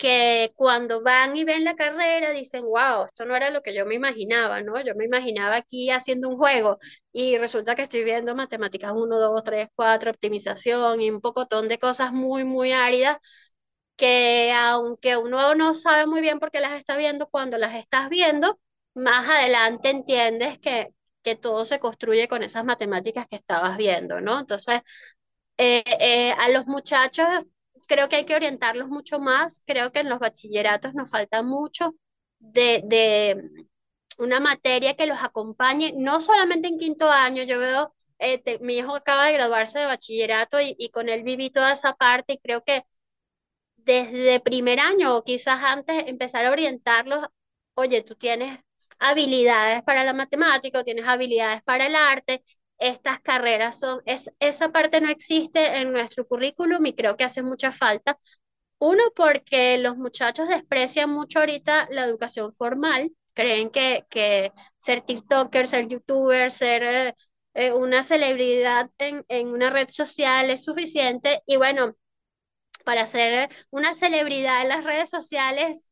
que 0.00 0.52
cuando 0.56 1.02
van 1.02 1.36
y 1.36 1.44
ven 1.44 1.62
la 1.64 1.76
carrera 1.76 2.30
dicen, 2.32 2.64
wow, 2.64 3.04
esto 3.06 3.26
no 3.26 3.36
era 3.36 3.50
lo 3.50 3.62
que 3.62 3.74
yo 3.74 3.84
me 3.86 3.94
imaginaba, 3.96 4.62
¿no? 4.62 4.80
Yo 4.82 4.94
me 4.96 5.04
imaginaba 5.04 5.56
aquí 5.56 5.90
haciendo 5.90 6.28
un 6.30 6.38
juego 6.38 6.78
y 7.12 7.36
resulta 7.38 7.74
que 7.74 7.82
estoy 7.82 8.04
viendo 8.04 8.34
matemáticas 8.34 8.92
1, 8.96 9.18
2, 9.20 9.44
3, 9.44 9.68
4, 9.76 10.10
optimización 10.10 11.02
y 11.02 11.10
un 11.10 11.20
pocotón 11.20 11.68
de 11.68 11.78
cosas 11.78 12.12
muy, 12.14 12.44
muy 12.44 12.72
áridas 12.72 13.18
que 13.96 14.52
aunque 14.52 15.16
uno 15.16 15.54
no 15.54 15.74
sabe 15.74 16.06
muy 16.06 16.20
bien 16.22 16.38
por 16.40 16.50
qué 16.50 16.60
las 16.60 16.72
está 16.74 16.96
viendo, 16.96 17.28
cuando 17.28 17.58
las 17.58 17.74
estás 17.74 18.08
viendo, 18.08 18.58
más 18.94 19.28
adelante 19.28 19.90
entiendes 19.90 20.58
que, 20.58 20.88
que 21.22 21.36
todo 21.36 21.64
se 21.66 21.78
construye 21.80 22.28
con 22.28 22.42
esas 22.42 22.64
matemáticas 22.64 23.26
que 23.28 23.36
estabas 23.36 23.76
viendo, 23.76 24.20
¿no? 24.20 24.40
Entonces, 24.40 24.80
eh, 25.58 25.82
eh, 26.00 26.32
a 26.32 26.48
los 26.50 26.66
muchachos 26.66 27.26
creo 27.90 28.08
que 28.08 28.16
hay 28.16 28.24
que 28.24 28.36
orientarlos 28.36 28.88
mucho 28.88 29.18
más. 29.18 29.62
Creo 29.66 29.90
que 29.92 30.00
en 30.00 30.08
los 30.08 30.20
bachilleratos 30.20 30.94
nos 30.94 31.10
falta 31.10 31.42
mucho 31.42 31.96
de, 32.38 32.82
de 32.86 33.66
una 34.18 34.38
materia 34.40 34.94
que 34.94 35.06
los 35.06 35.18
acompañe, 35.22 35.92
no 35.96 36.20
solamente 36.20 36.68
en 36.68 36.78
quinto 36.78 37.10
año, 37.10 37.42
yo 37.42 37.58
veo, 37.58 37.94
eh, 38.20 38.58
mi 38.60 38.76
hijo 38.78 38.94
acaba 38.94 39.26
de 39.26 39.32
graduarse 39.32 39.80
de 39.80 39.86
bachillerato 39.86 40.60
y, 40.60 40.76
y, 40.78 40.90
con 40.90 41.08
él 41.08 41.22
viví 41.24 41.50
toda 41.50 41.72
esa 41.72 41.94
parte 41.94 42.34
y 42.34 42.38
creo 42.38 42.62
que 42.64 42.84
desde 43.76 44.40
primer 44.40 44.80
año 44.80 45.16
o 45.16 45.24
quizás 45.24 45.62
antes 45.64 46.04
empezar 46.06 46.44
a 46.44 46.50
orientarlos, 46.52 47.26
oye, 47.74 48.02
tú 48.02 48.14
tienes 48.14 48.60
habilidades 48.98 49.82
para 49.82 50.04
la 50.04 50.12
matemática 50.12 50.80
o 50.80 50.84
tienes 50.84 51.06
habilidades 51.08 51.62
para 51.62 51.86
el 51.86 51.96
arte, 51.96 52.44
estas 52.80 53.20
carreras 53.20 53.78
son, 53.78 54.02
es, 54.06 54.30
esa 54.40 54.70
parte 54.72 55.00
no 55.00 55.10
existe 55.10 55.76
en 55.78 55.92
nuestro 55.92 56.26
currículum 56.26 56.84
y 56.86 56.94
creo 56.94 57.16
que 57.16 57.24
hace 57.24 57.42
mucha 57.42 57.72
falta. 57.72 58.18
Uno, 58.78 59.02
porque 59.14 59.78
los 59.78 59.96
muchachos 59.98 60.48
desprecian 60.48 61.10
mucho 61.10 61.40
ahorita 61.40 61.88
la 61.90 62.04
educación 62.04 62.52
formal, 62.52 63.12
creen 63.34 63.70
que, 63.70 64.06
que 64.10 64.52
ser 64.78 65.02
TikToker, 65.02 65.66
ser 65.66 65.86
YouTuber, 65.88 66.50
ser, 66.50 66.82
eh, 66.84 67.14
eh, 67.54 67.72
una 67.72 68.02
celebridad 68.02 68.90
en, 68.98 69.24
en 69.28 69.48
una 69.48 69.70
red 69.70 69.88
social 69.90 70.50
es 70.50 70.64
suficiente 70.64 71.42
y 71.46 71.56
bueno, 71.56 71.94
para 72.84 73.06
ser 73.06 73.48
una 73.70 73.94
celebridad 73.94 74.62
en 74.62 74.68
las 74.68 74.84
redes 74.84 75.10
sociales, 75.10 75.90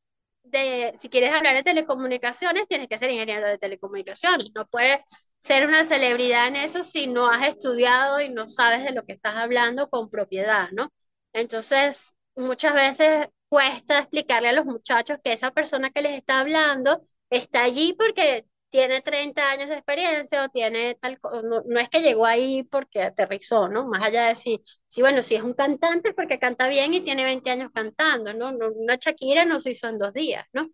de, 0.51 0.92
si 0.96 1.09
quieres 1.09 1.32
hablar 1.32 1.55
de 1.55 1.62
telecomunicaciones, 1.62 2.66
tienes 2.66 2.88
que 2.88 2.99
ser 2.99 3.11
ingeniero 3.11 3.46
de 3.46 3.59
telecomunicaciones. 3.59 4.49
No 4.55 4.66
puedes 4.66 4.99
ser 5.38 5.66
una 5.66 5.84
celebridad 5.84 6.49
en 6.49 6.57
eso 6.57 6.84
si 6.84 7.07
no 7.07 7.28
has 7.28 7.46
estudiado 7.49 8.20
y 8.20 8.28
no 8.28 8.49
sabes 8.49 8.84
de 8.84 8.92
lo 8.92 9.05
que 9.05 9.12
estás 9.12 9.36
hablando 9.36 9.88
con 9.88 10.11
propiedad, 10.11 10.68
¿no? 10.72 10.92
Entonces, 11.32 12.12
muchas 12.36 12.74
veces 12.74 13.28
cuesta 13.49 13.99
explicarle 13.99 14.49
a 14.49 14.53
los 14.53 14.64
muchachos 14.66 15.18
que 15.22 15.32
esa 15.32 15.51
persona 15.53 15.90
que 15.90 16.03
les 16.03 16.12
está 16.16 16.40
hablando 16.40 17.01
está 17.30 17.62
allí 17.64 17.94
porque 17.99 18.46
tiene 18.71 19.01
30 19.03 19.51
años 19.51 19.69
de 19.69 19.75
experiencia 19.77 20.45
o 20.45 20.49
tiene 20.51 20.95
tal, 21.01 21.19
no, 21.45 21.62
no, 21.66 21.81
es 21.81 21.89
que 21.89 22.03
llegó 22.03 22.27
ahí 22.27 22.64
porque 22.64 23.03
aterrizó, 23.03 23.69
¿no? 23.69 23.87
Más 23.89 24.03
allá 24.05 24.27
de 24.29 24.35
si, 24.35 24.62
si, 24.89 25.01
bueno, 25.03 25.23
si 25.23 25.35
es 25.37 25.43
un 25.43 25.55
cantante 25.55 26.11
es 26.11 26.14
porque 26.14 26.39
canta 26.39 26.69
bien 26.69 26.93
y 26.95 27.01
tiene 27.03 27.25
20 27.25 27.51
años 27.51 27.71
cantando, 27.75 28.35
¿no? 28.35 28.53
no 28.53 28.69
una 28.73 28.97
Shakira 28.97 29.45
no 29.45 29.61
se 29.61 29.71
hizo 29.71 29.89
en 29.89 29.99
dos 29.99 30.12
días, 30.12 30.45
¿no? 30.53 30.69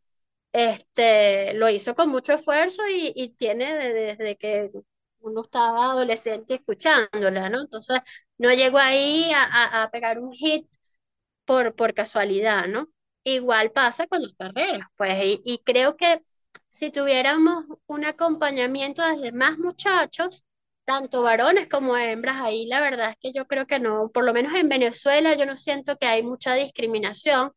Este, 0.53 1.55
lo 1.55 1.69
hizo 1.71 1.95
con 1.95 2.11
mucho 2.11 2.33
esfuerzo 2.35 2.83
y, 2.89 3.13
y 3.17 3.31
tiene 3.31 3.75
desde, 3.75 4.17
desde 4.17 4.37
que 4.37 4.71
uno 5.21 5.43
estaba 5.43 5.87
adolescente 5.93 6.55
escuchándola, 6.55 7.51
¿no? 7.51 7.63
Entonces, 7.63 7.99
no 8.39 8.53
llegó 8.55 8.79
ahí 8.79 9.31
a, 9.35 9.45
a, 9.45 9.83
a 9.85 9.91
pegar 9.91 10.19
un 10.21 10.33
hit 10.33 10.67
por, 11.45 11.75
por 11.75 11.95
casualidad, 11.95 12.67
¿no? 12.69 12.89
Igual 13.25 13.73
pasa 13.73 14.07
con 14.07 14.23
las 14.23 14.33
carreras, 14.35 14.87
pues, 14.97 15.17
y, 15.25 15.43
y 15.45 15.59
creo 15.65 15.97
que 15.97 16.21
si 16.75 16.91
tuviéramos 16.91 17.65
un 17.87 18.05
acompañamiento 18.05 19.03
desde 19.07 19.31
más 19.33 19.59
muchachos, 19.59 20.45
tanto 20.85 21.23
varones 21.23 21.69
como 21.69 21.97
hembras, 21.97 22.39
ahí 22.41 22.67
la 22.67 22.81
verdad 22.81 23.11
es 23.11 23.17
que 23.21 23.33
yo 23.33 23.47
creo 23.47 23.65
que 23.67 23.79
no, 23.79 24.11
por 24.13 24.25
lo 24.25 24.33
menos 24.35 24.55
en 24.55 24.69
Venezuela 24.69 25.35
yo 25.35 25.47
no 25.47 25.55
siento 25.57 25.97
que 25.99 26.07
hay 26.07 26.23
mucha 26.25 26.55
discriminación, 26.55 27.53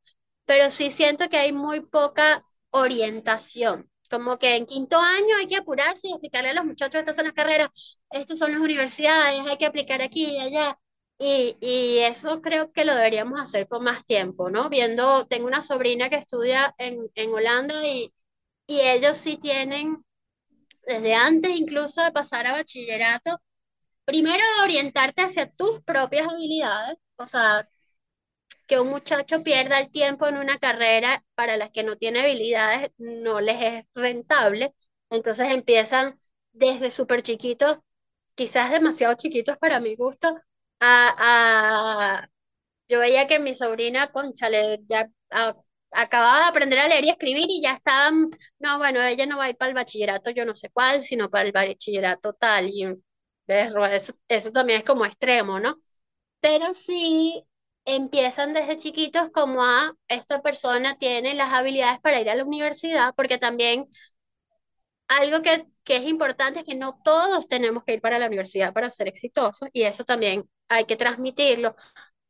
pero 0.46 0.70
sí 0.70 0.92
siento 0.92 1.30
que 1.30 1.38
hay 1.38 1.52
muy 1.52 1.82
poca 1.82 2.44
orientación. 2.70 3.90
Como 4.10 4.38
que 4.38 4.56
en 4.56 4.66
quinto 4.68 5.00
año 5.00 5.36
hay 5.40 5.48
que 5.48 5.58
apurarse 5.58 6.08
y 6.08 6.12
explicarle 6.12 6.52
a 6.52 6.54
los 6.54 6.66
muchachos, 6.66 7.00
estas 7.00 7.16
son 7.16 7.26
las 7.26 7.34
carreras, 7.34 7.70
estas 8.12 8.38
son 8.40 8.52
las 8.52 8.62
universidades, 8.62 9.42
hay 9.48 9.58
que 9.58 9.66
aplicar 9.66 10.02
aquí 10.04 10.26
y 10.36 10.40
allá. 10.40 10.78
Y, 11.20 11.58
y 11.60 12.00
eso 12.00 12.42
creo 12.44 12.72
que 12.72 12.86
lo 12.86 12.94
deberíamos 12.96 13.42
hacer 13.42 13.68
con 13.68 13.84
más 13.84 14.06
tiempo, 14.06 14.50
¿no? 14.52 14.70
Viendo, 14.70 15.26
tengo 15.28 15.48
una 15.48 15.64
sobrina 15.64 16.10
que 16.10 16.18
estudia 16.18 16.76
en, 16.78 17.10
en 17.16 17.34
Holanda 17.34 17.74
y, 17.88 18.14
y 18.68 18.82
ellos 18.82 19.18
sí 19.18 19.38
tienen, 19.38 20.06
desde 20.88 21.16
antes 21.16 21.52
incluso 21.58 22.04
de 22.04 22.12
pasar 22.14 22.48
a 22.48 22.54
bachillerato, 22.54 23.40
primero 24.06 24.44
orientarte 24.64 25.24
hacia 25.24 25.50
tus 25.52 25.84
propias 25.84 26.28
habilidades, 26.34 26.98
o 27.18 27.28
sea, 27.28 27.68
que 28.68 28.80
un 28.80 28.90
muchacho 28.90 29.44
pierda 29.44 29.80
el 29.80 29.90
tiempo 29.92 30.28
en 30.28 30.38
una 30.38 30.58
carrera 30.58 31.24
para 31.36 31.58
las 31.58 31.70
que 31.72 31.84
no 31.84 31.96
tiene 31.98 32.22
habilidades 32.22 32.92
no 32.98 33.40
les 33.42 33.62
es 33.62 33.86
rentable, 33.96 34.74
entonces 35.10 35.50
empiezan 35.52 36.20
desde 36.52 36.92
súper 36.92 37.22
chiquitos, 37.22 37.78
quizás 38.36 38.72
demasiado 38.72 39.16
chiquitos 39.16 39.58
para 39.58 39.80
mi 39.80 39.96
gusto, 39.96 40.30
a, 40.80 42.22
a... 42.22 42.30
Yo 42.90 43.00
veía 43.00 43.28
que 43.28 43.40
mi 43.40 43.56
sobrina, 43.56 44.12
conchale, 44.12 44.80
ya 44.88 45.10
a 45.32 45.56
acababa 45.92 46.40
de 46.40 46.46
aprender 46.46 46.80
a 46.80 46.88
leer 46.88 47.06
y 47.06 47.10
escribir 47.10 47.46
y 47.50 47.62
ya 47.62 47.74
estaban, 47.74 48.30
no, 48.60 48.78
bueno, 48.78 49.02
ella 49.04 49.26
no 49.26 49.38
va 49.38 49.46
a 49.46 49.50
ir 49.50 49.58
para 49.58 49.70
el 49.70 49.76
bachillerato, 49.76 50.32
yo 50.32 50.46
no 50.46 50.56
sé 50.56 50.70
cuál, 50.70 51.04
sino 51.04 51.30
para 51.30 51.46
el 51.46 51.52
bachillerato 51.52 52.34
tal. 52.34 52.70
Y 52.70 52.88
eso, 53.48 54.14
eso 54.28 54.52
también 54.52 54.80
es 54.80 54.86
como 54.86 55.06
extremo, 55.06 55.60
¿no? 55.60 55.78
Pero 56.42 56.74
sí 56.74 57.44
empiezan 57.86 58.54
desde 58.54 58.78
chiquitos 58.78 59.32
como 59.32 59.64
a 59.64 59.94
esta 60.10 60.42
persona 60.42 60.98
tiene 60.98 61.34
las 61.36 61.54
habilidades 61.54 62.00
para 62.02 62.22
ir 62.22 62.30
a 62.30 62.36
la 62.36 62.46
universidad, 62.46 63.14
porque 63.16 63.38
también 63.38 63.88
algo 65.08 65.42
que, 65.42 65.66
que 65.84 65.98
es 65.98 66.04
importante 66.08 66.60
es 66.60 66.66
que 66.66 66.76
no 66.76 67.00
todos 67.04 67.48
tenemos 67.48 67.84
que 67.84 67.94
ir 67.94 68.02
para 68.02 68.20
la 68.20 68.28
universidad 68.28 68.74
para 68.74 68.90
ser 68.90 69.08
exitosos 69.08 69.70
y 69.74 69.84
eso 69.84 70.04
también 70.04 70.50
hay 70.70 70.86
que 70.86 70.96
transmitirlo. 70.98 71.76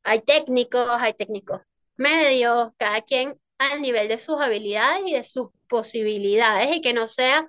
Hay 0.03 0.21
técnicos, 0.21 0.87
hay 0.91 1.13
técnicos 1.13 1.61
medios, 1.97 2.71
cada 2.77 3.01
quien 3.01 3.39
al 3.59 3.81
nivel 3.81 4.07
de 4.07 4.17
sus 4.17 4.39
habilidades 4.41 5.01
y 5.07 5.13
de 5.13 5.23
sus 5.23 5.49
posibilidades 5.67 6.75
y 6.75 6.81
que 6.81 6.93
no 6.93 7.07
sea, 7.07 7.47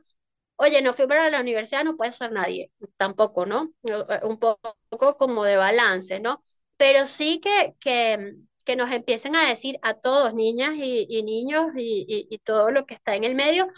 oye, 0.56 0.82
no 0.82 0.92
fui 0.94 1.06
para 1.06 1.30
la 1.30 1.40
universidad, 1.40 1.84
no 1.84 1.96
puede 1.96 2.12
ser 2.12 2.32
nadie, 2.32 2.72
tampoco, 2.96 3.46
¿no? 3.46 3.72
Eh, 3.84 4.20
un 4.24 4.38
poco 4.38 5.16
como 5.18 5.44
de 5.44 5.56
balance, 5.56 6.20
¿no? 6.20 6.42
Pero 6.76 7.06
sí 7.06 7.40
que, 7.40 7.74
que, 7.80 8.34
que 8.64 8.76
nos 8.76 8.90
empiecen 8.92 9.36
a 9.36 9.48
decir 9.48 9.78
a 9.82 9.94
todos, 9.94 10.34
niñas 10.34 10.74
y, 10.76 11.06
y 11.08 11.22
niños 11.22 11.68
y, 11.76 12.06
y, 12.08 12.28
y 12.34 12.38
todo 12.40 12.70
lo 12.70 12.86
que 12.86 12.94
está 12.94 13.14
en 13.16 13.24
el 13.24 13.34
medio, 13.34 13.68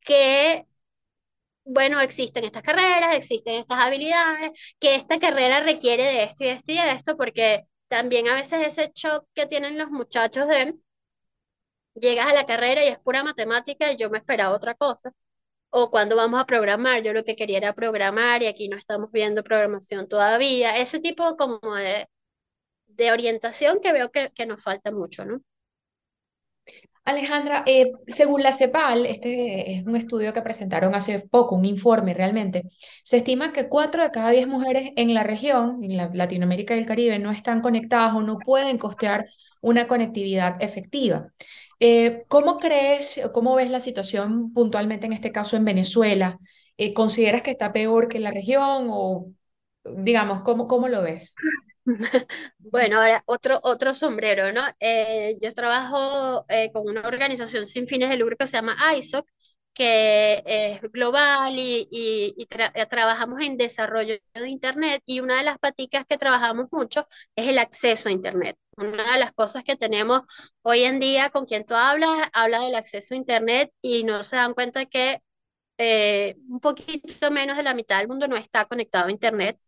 que 0.00 0.66
bueno, 1.64 2.00
existen 2.00 2.44
estas 2.44 2.62
carreras, 2.62 3.14
existen 3.14 3.54
estas 3.54 3.80
habilidades, 3.82 4.74
que 4.78 4.94
esta 4.94 5.18
carrera 5.18 5.60
requiere 5.60 6.04
de 6.04 6.22
esto 6.24 6.44
y 6.44 6.46
de 6.48 6.52
esto 6.52 6.72
y 6.72 6.76
de 6.76 6.92
esto, 6.92 7.16
porque 7.16 7.66
también 7.88 8.28
a 8.28 8.34
veces 8.34 8.66
ese 8.66 8.92
shock 8.94 9.26
que 9.34 9.46
tienen 9.46 9.76
los 9.78 9.90
muchachos 9.90 10.46
de 10.48 10.74
llegas 12.00 12.26
a 12.28 12.34
la 12.34 12.46
carrera 12.46 12.84
y 12.84 12.88
es 12.88 12.98
pura 12.98 13.24
matemática 13.24 13.92
y 13.92 13.96
yo 13.96 14.10
me 14.10 14.18
esperaba 14.18 14.54
otra 14.56 14.74
cosa. 14.74 15.12
O 15.70 15.90
cuando 15.90 16.16
vamos 16.16 16.40
a 16.40 16.46
programar, 16.46 17.02
yo 17.02 17.12
lo 17.12 17.24
que 17.24 17.36
quería 17.36 17.58
era 17.58 17.74
programar 17.74 18.42
y 18.42 18.46
aquí 18.46 18.68
no 18.68 18.76
estamos 18.76 19.10
viendo 19.12 19.44
programación 19.44 20.08
todavía. 20.08 20.78
Ese 20.78 21.00
tipo 21.00 21.36
como 21.36 21.60
de, 21.76 22.08
de 22.88 23.12
orientación 23.12 23.80
que 23.82 23.92
veo 23.92 24.10
que, 24.12 24.32
que 24.34 24.46
nos 24.46 24.62
falta 24.62 24.92
mucho, 24.92 25.24
¿no? 25.26 25.42
Alejandra, 27.04 27.62
eh, 27.66 27.92
según 28.08 28.42
la 28.42 28.52
CEPAL, 28.52 29.06
este 29.06 29.76
es 29.76 29.86
un 29.86 29.94
estudio 29.94 30.32
que 30.32 30.42
presentaron 30.42 30.92
hace 30.94 31.20
poco, 31.20 31.54
un 31.54 31.64
informe 31.64 32.14
realmente, 32.14 32.64
se 33.04 33.18
estima 33.18 33.52
que 33.52 33.68
4 33.68 34.02
de 34.02 34.10
cada 34.10 34.30
10 34.30 34.48
mujeres 34.48 34.90
en 34.96 35.14
la 35.14 35.22
región, 35.22 35.84
en 35.84 35.96
la 35.96 36.10
Latinoamérica 36.12 36.74
y 36.74 36.80
el 36.80 36.86
Caribe, 36.86 37.20
no 37.20 37.30
están 37.30 37.60
conectadas 37.60 38.12
o 38.14 38.22
no 38.22 38.38
pueden 38.38 38.76
costear 38.78 39.26
una 39.60 39.86
conectividad 39.86 40.56
efectiva. 40.60 41.32
Eh, 41.80 42.24
¿cómo 42.28 42.58
crees, 42.58 43.20
cómo 43.34 43.54
ves 43.56 43.70
la 43.70 43.80
situación 43.80 44.52
puntualmente 44.52 45.06
en 45.06 45.12
este 45.12 45.32
caso 45.32 45.56
en 45.56 45.64
Venezuela? 45.64 46.38
Eh, 46.78 46.94
¿consideras 46.94 47.42
que 47.42 47.50
está 47.52 47.72
peor 47.72 48.08
que 48.08 48.18
la 48.20 48.30
región 48.30 48.88
o, 48.90 49.32
digamos, 49.84 50.40
cómo, 50.42 50.66
cómo 50.68 50.88
lo 50.88 51.02
ves? 51.02 51.34
Bueno, 52.58 52.98
ahora 53.00 53.22
otro, 53.26 53.60
otro 53.62 53.94
sombrero, 53.94 54.52
¿no? 54.52 54.62
Eh, 54.80 55.36
yo 55.40 55.52
trabajo 55.54 56.44
con 56.72 56.88
una 56.88 57.02
organización 57.06 57.66
sin 57.66 57.86
fines 57.86 58.10
de 58.10 58.16
lucro 58.16 58.36
que 58.36 58.46
se 58.46 58.56
llama 58.56 58.76
ISOC, 58.96 59.26
que 59.72 60.42
es 60.46 60.80
global 60.92 61.54
y, 61.58 61.86
y, 61.90 62.34
y 62.36 62.46
tra 62.46 62.72
trabajamos 62.88 63.40
en 63.42 63.56
desarrollo 63.56 64.16
de 64.34 64.48
Internet 64.48 65.02
y 65.06 65.20
una 65.20 65.36
de 65.38 65.44
las 65.44 65.58
paticas 65.58 66.06
que 66.06 66.18
trabajamos 66.18 66.66
mucho 66.72 67.06
es 67.36 67.48
el 67.48 67.58
acceso 67.58 68.08
a 68.08 68.12
Internet. 68.12 68.56
Una 68.76 69.12
de 69.14 69.18
las 69.18 69.32
cosas 69.32 69.64
que 69.64 69.76
tenemos 69.76 70.22
hoy 70.62 70.82
en 70.84 71.00
día 71.00 71.30
con 71.30 71.46
quien 71.46 71.64
tú 71.64 71.74
hablas, 71.74 72.10
habla 72.34 72.60
del 72.60 72.74
acceso 72.74 73.14
a 73.14 73.16
Internet 73.16 73.72
y 73.80 74.04
no 74.04 74.22
se 74.22 74.36
dan 74.36 74.52
cuenta 74.54 74.84
que 74.86 75.22
eh, 75.78 76.36
un 76.48 76.60
poquito 76.60 77.30
menos 77.30 77.56
de 77.56 77.62
la 77.64 77.74
mitad 77.74 77.98
del 77.98 78.08
mundo 78.08 78.28
no 78.28 78.36
está 78.36 78.66
conectado 78.66 79.08
a 79.08 79.12
Internet. 79.12 79.58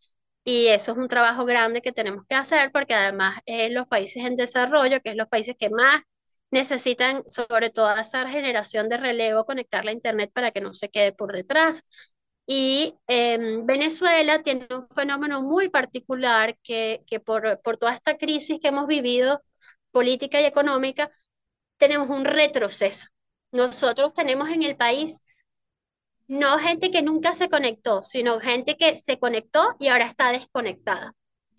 Y 0.44 0.68
eso 0.68 0.92
es 0.92 0.98
un 0.98 1.08
trabajo 1.08 1.44
grande 1.46 1.82
que 1.82 1.92
tenemos 1.92 2.24
que 2.28 2.34
hacer 2.36 2.72
porque 2.72 2.94
además 2.94 3.40
en 3.46 3.74
los 3.74 3.86
países 3.88 4.24
en 4.24 4.36
desarrollo, 4.36 5.00
que 5.02 5.10
es 5.10 5.16
los 5.16 5.28
países 5.28 5.56
que 5.58 5.70
más 5.70 6.02
necesitan, 6.50 7.24
sobre 7.28 7.70
todo 7.70 7.94
esa 7.96 8.28
generación 8.28 8.88
de 8.88 8.96
relevo, 8.98 9.44
conectar 9.46 9.84
la 9.84 9.92
Internet 9.92 10.30
para 10.34 10.50
que 10.52 10.60
no 10.62 10.72
se 10.74 10.88
quede 10.90 11.12
por 11.12 11.32
detrás. 11.34 11.84
Y 12.50 12.94
eh, 13.08 13.60
Venezuela 13.64 14.42
tiene 14.42 14.66
un 14.70 14.88
fenómeno 14.88 15.42
muy 15.42 15.68
particular 15.68 16.56
que, 16.62 17.02
que 17.06 17.20
por, 17.20 17.60
por 17.60 17.76
toda 17.76 17.92
esta 17.94 18.16
crisis 18.16 18.58
que 18.60 18.68
hemos 18.68 18.86
vivido, 18.86 19.42
política 19.90 20.40
y 20.40 20.46
económica, 20.46 21.10
tenemos 21.76 22.08
un 22.08 22.24
retroceso. 22.24 23.08
Nosotros 23.52 24.14
tenemos 24.14 24.48
en 24.48 24.62
el 24.62 24.76
país 24.76 25.20
no 26.26 26.58
gente 26.58 26.90
que 26.90 27.02
nunca 27.02 27.34
se 27.34 27.48
conectó, 27.50 28.02
sino 28.02 28.40
gente 28.40 28.76
que 28.76 28.96
se 28.96 29.18
conectó 29.18 29.76
y 29.78 29.88
ahora 29.88 30.06
está 30.06 30.32
desconectada. 30.32 31.14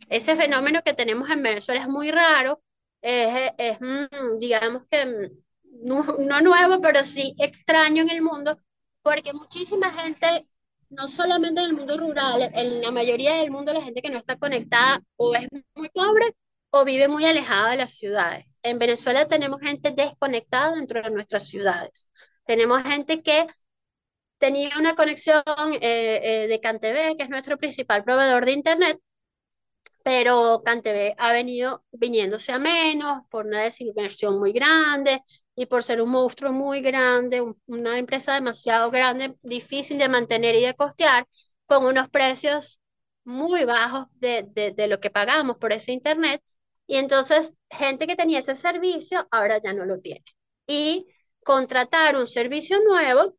Ese 0.10 0.36
fenómeno 0.36 0.82
que 0.84 0.94
tenemos 0.94 1.30
en 1.30 1.44
Venezuela 1.44 1.82
es 1.82 1.88
muy 1.88 2.12
raro 2.12 2.62
es, 3.02 3.52
es 3.58 3.82
mm, 3.82 4.38
digamos 4.38 4.84
que 4.90 5.06
mm, 5.06 5.88
no, 5.88 6.04
no 6.20 6.42
nuevo, 6.42 6.82
pero 6.82 7.04
sí 7.04 7.36
extraño 7.40 8.04
en 8.04 8.10
el 8.10 8.22
mundo, 8.22 8.60
porque 9.02 9.34
muchísima 9.34 9.92
gente, 9.92 10.48
no 10.90 11.08
solamente 11.08 11.62
en 11.62 11.68
el 11.68 11.74
mundo 11.74 11.98
rural, 11.98 12.50
en 12.54 12.82
la 12.82 12.92
mayoría 12.92 13.36
del 13.36 13.52
mundo 13.52 13.74
la 13.74 13.82
gente 13.82 14.02
que 14.02 14.10
no 14.10 14.18
está 14.18 14.38
conectada 14.38 15.02
o 15.18 15.36
es 15.36 15.48
muy 15.76 15.90
pobre 15.90 16.36
o 16.72 16.86
vive 16.86 17.08
muy 17.08 17.26
alejada 17.26 17.72
de 17.72 17.78
las 17.78 17.92
ciudades. 17.92 18.46
En 18.64 18.80
Venezuela 18.80 19.28
tenemos 19.28 19.60
gente 19.62 19.92
desconectada 19.92 20.76
dentro 20.76 21.02
de 21.02 21.12
nuestras 21.12 21.48
ciudades. 21.48 22.10
Tenemos 22.44 22.84
gente 22.84 23.22
que 23.22 23.48
tenía 24.38 24.72
una 24.80 24.96
conexión 24.96 25.44
eh, 25.82 26.22
eh, 26.44 26.48
de 26.48 26.60
CanTV, 26.60 27.18
que 27.18 27.24
es 27.24 27.30
nuestro 27.30 27.58
principal 27.58 28.04
proveedor 28.04 28.46
de 28.46 28.52
Internet, 28.54 29.00
pero 30.04 30.62
CanTV 30.66 31.16
ha 31.18 31.34
venido 31.34 31.84
viniéndose 31.92 32.52
a 32.52 32.60
menos 32.60 33.24
por 33.30 33.46
una 33.46 33.62
desinversión 33.62 34.40
muy 34.40 34.52
grande 34.52 35.22
y 35.60 35.66
por 35.66 35.84
ser 35.84 36.02
un 36.02 36.10
monstruo 36.12 36.54
muy 36.54 36.80
grande, 36.82 37.44
una 37.68 37.98
empresa 38.00 38.34
demasiado 38.34 38.90
grande, 38.92 39.36
difícil 39.44 39.98
de 39.98 40.08
mantener 40.08 40.56
y 40.56 40.62
de 40.66 40.74
costear, 40.74 41.28
con 41.66 41.86
unos 41.86 42.10
precios 42.10 42.80
muy 43.26 43.66
bajos 43.66 44.08
de, 44.14 44.44
de, 44.52 44.72
de 44.72 44.88
lo 44.88 45.02
que 45.02 45.10
pagamos 45.10 45.58
por 45.58 45.74
ese 45.74 45.92
Internet. 45.92 46.42
Y 46.88 46.96
entonces, 46.96 47.58
gente 47.70 48.08
que 48.08 48.16
tenía 48.16 48.40
ese 48.40 48.56
servicio 48.56 49.28
ahora 49.32 49.58
ya 49.62 49.74
no 49.74 49.86
lo 49.86 50.00
tiene. 50.00 50.24
Y 50.66 51.08
contratar 51.44 52.16
un 52.16 52.28
servicio 52.28 52.80
nuevo 52.88 53.36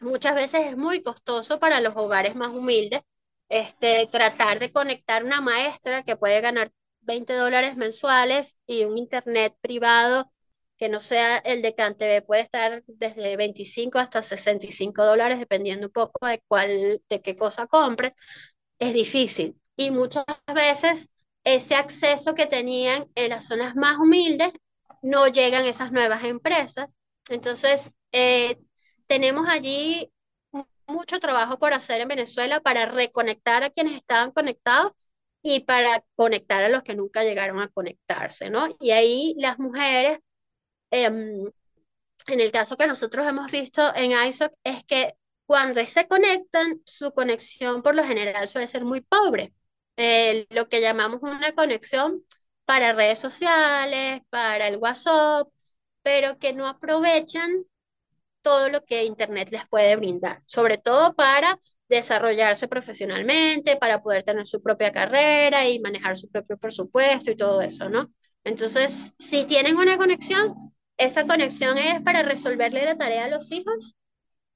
muchas 0.00 0.34
veces 0.34 0.66
es 0.66 0.76
muy 0.76 1.02
costoso 1.02 1.58
para 1.60 1.80
los 1.80 1.96
hogares 1.96 2.34
más 2.36 2.50
humildes. 2.50 3.02
Este, 3.48 4.06
tratar 4.10 4.58
de 4.60 4.72
conectar 4.72 5.24
una 5.24 5.40
maestra 5.40 6.04
que 6.04 6.16
puede 6.16 6.40
ganar 6.40 6.72
20 7.00 7.32
dólares 7.34 7.76
mensuales 7.76 8.58
y 8.66 8.84
un 8.84 8.96
internet 8.98 9.54
privado 9.60 10.30
que 10.80 10.88
no 10.88 11.00
sea 11.00 11.36
el 11.38 11.60
de 11.60 11.74
CanTV 11.74 12.22
puede 12.26 12.40
estar 12.40 12.82
desde 12.86 13.36
25 13.36 13.98
hasta 13.98 14.22
65 14.22 15.04
dólares, 15.04 15.38
dependiendo 15.38 15.88
un 15.88 15.92
poco 15.92 16.26
de 16.26 16.42
cuál, 16.48 17.02
de 17.10 17.20
qué 17.20 17.36
cosa 17.36 17.66
compres, 17.66 18.12
es 18.78 18.94
difícil. 18.94 19.60
Y 19.76 19.90
muchas 19.90 20.24
veces 20.54 21.10
ese 21.44 21.74
acceso 21.74 22.34
que 22.34 22.46
tenían 22.46 23.06
en 23.14 23.30
las 23.30 23.46
zonas 23.46 23.76
más 23.76 23.98
humildes 23.98 24.52
no 25.02 25.28
llegan 25.28 25.66
esas 25.66 25.92
nuevas 25.92 26.24
empresas. 26.24 26.96
Entonces, 27.28 27.90
eh, 28.12 28.58
tenemos 29.06 29.48
allí 29.48 30.10
mucho 30.86 31.20
trabajo 31.20 31.58
por 31.58 31.74
hacer 31.74 32.00
en 32.00 32.08
Venezuela 32.08 32.60
para 32.60 32.86
reconectar 32.86 33.64
a 33.64 33.70
quienes 33.70 33.96
estaban 33.96 34.32
conectados 34.32 34.92
y 35.42 35.60
para 35.60 36.02
conectar 36.14 36.62
a 36.62 36.70
los 36.70 36.82
que 36.82 36.94
nunca 36.94 37.22
llegaron 37.22 37.60
a 37.60 37.68
conectarse, 37.68 38.48
¿no? 38.50 38.74
Y 38.80 38.92
ahí 38.92 39.34
las 39.38 39.58
mujeres, 39.58 40.20
em, 40.90 41.50
en 42.28 42.40
el 42.40 42.52
caso 42.52 42.76
que 42.76 42.86
nosotros 42.86 43.26
hemos 43.26 43.50
visto 43.50 43.94
en 43.94 44.12
ISOC, 44.12 44.52
es 44.64 44.84
que 44.84 45.14
cuando 45.46 45.84
se 45.86 46.06
conectan, 46.06 46.80
su 46.86 47.12
conexión 47.12 47.82
por 47.82 47.94
lo 47.94 48.04
general 48.04 48.46
suele 48.48 48.68
ser 48.68 48.84
muy 48.84 49.00
pobre. 49.00 49.52
Eh, 49.96 50.46
lo 50.50 50.68
que 50.68 50.80
llamamos 50.80 51.20
una 51.22 51.52
conexión 51.54 52.24
para 52.64 52.92
redes 52.92 53.18
sociales, 53.18 54.22
para 54.30 54.68
el 54.68 54.76
WhatsApp, 54.78 55.48
pero 56.02 56.38
que 56.38 56.52
no 56.52 56.68
aprovechan 56.68 57.64
todo 58.42 58.68
lo 58.68 58.84
que 58.84 59.04
Internet 59.04 59.50
les 59.50 59.68
puede 59.68 59.96
brindar, 59.96 60.42
sobre 60.46 60.78
todo 60.78 61.14
para 61.14 61.58
desarrollarse 61.88 62.68
profesionalmente, 62.68 63.76
para 63.76 64.02
poder 64.02 64.22
tener 64.22 64.46
su 64.46 64.62
propia 64.62 64.92
carrera 64.92 65.68
y 65.68 65.80
manejar 65.80 66.16
su 66.16 66.28
propio 66.30 66.56
presupuesto 66.58 67.30
y 67.30 67.36
todo 67.36 67.60
eso, 67.60 67.88
¿no? 67.88 68.12
Entonces, 68.44 69.12
si 69.18 69.44
tienen 69.44 69.76
una 69.76 69.98
conexión, 69.98 70.72
esa 71.00 71.26
conexión 71.26 71.78
es 71.78 72.00
para 72.02 72.22
resolverle 72.22 72.84
la 72.84 72.96
tarea 72.96 73.24
a 73.26 73.28
los 73.28 73.50
hijos, 73.52 73.96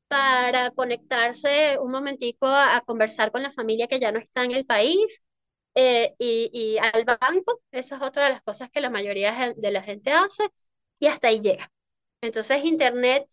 para 0.08 0.70
conectarse 0.72 1.78
un 1.80 1.90
momentico 1.92 2.46
a, 2.46 2.82
conversar 2.86 3.32
con 3.32 3.42
la 3.42 3.50
familia 3.50 3.88
que 3.88 4.00
ya 4.00 4.12
no 4.12 4.18
está 4.20 4.44
en 4.44 4.52
el 4.52 4.66
país 4.66 5.24
eh, 5.74 6.14
y, 6.18 6.50
y 6.52 6.78
al 6.78 7.04
banco, 7.04 7.62
esa 7.72 7.96
es 7.96 8.02
otra 8.02 8.26
de 8.26 8.32
las 8.32 8.42
cosas 8.42 8.70
que 8.70 8.80
la 8.80 8.90
mayoría 8.90 9.54
de 9.56 9.70
la 9.72 9.82
gente 9.82 10.12
hace 10.12 10.44
y 11.00 11.08
hasta 11.08 11.28
ahí 11.28 11.40
llega. 11.40 11.68
Entonces, 12.22 12.64
Internet 12.64 13.26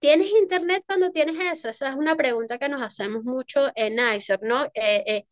¿Tienes 0.00 0.30
internet 0.32 0.84
cuando 0.86 1.10
tienes 1.10 1.36
eso? 1.40 1.68
Esa 1.68 1.88
es 1.90 1.96
una 1.96 2.14
pregunta 2.16 2.58
que 2.58 2.68
nos 2.68 2.82
hacemos 2.82 3.24
mucho 3.24 3.70
en 3.74 3.98
ISOC, 3.98 4.42
¿no? 4.42 4.66
Eh, 4.74 5.02
eh, 5.06 5.26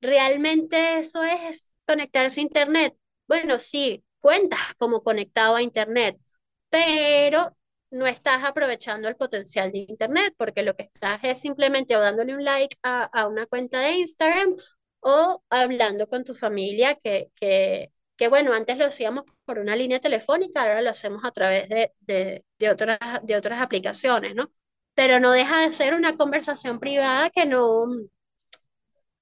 ¿Realmente 0.00 0.98
eso 1.00 1.22
es 1.24 1.76
conectarse 1.86 2.40
a 2.40 2.42
internet? 2.44 2.96
Bueno, 3.28 3.58
sí, 3.58 4.04
cuentas 4.22 4.60
como 4.78 5.02
conectado 5.04 5.56
a 5.56 5.62
internet, 5.62 6.18
pero 6.70 7.56
no 7.90 8.06
estás 8.06 8.44
aprovechando 8.44 9.08
el 9.08 9.16
potencial 9.16 9.72
de 9.72 9.80
internet 9.80 10.34
porque 10.38 10.62
lo 10.62 10.74
que 10.76 10.84
estás 10.84 11.20
es 11.24 11.40
simplemente 11.40 11.96
o 11.96 12.00
dándole 12.00 12.34
un 12.34 12.44
like 12.44 12.76
a, 12.82 13.04
a 13.04 13.28
una 13.28 13.46
cuenta 13.46 13.80
de 13.80 13.92
Instagram 13.94 14.56
o 15.00 15.42
hablando 15.50 16.08
con 16.08 16.24
tu 16.24 16.34
familia 16.34 16.94
que, 16.96 17.30
que, 17.36 17.92
que 18.16 18.28
bueno, 18.28 18.52
antes 18.54 18.78
lo 18.78 18.86
hacíamos 18.86 19.24
por 19.44 19.58
una 19.58 19.76
línea 19.76 20.00
telefónica, 20.00 20.62
ahora 20.62 20.82
lo 20.82 20.90
hacemos 20.90 21.24
a 21.24 21.32
través 21.32 21.68
de, 21.68 21.92
de, 22.00 22.44
de, 22.58 22.70
otras, 22.70 22.98
de 23.22 23.36
otras 23.36 23.60
aplicaciones, 23.60 24.34
¿no? 24.34 24.50
Pero 24.94 25.20
no 25.20 25.32
deja 25.32 25.60
de 25.62 25.72
ser 25.72 25.94
una 25.94 26.16
conversación 26.16 26.78
privada 26.78 27.30
que 27.30 27.46
no, 27.46 27.86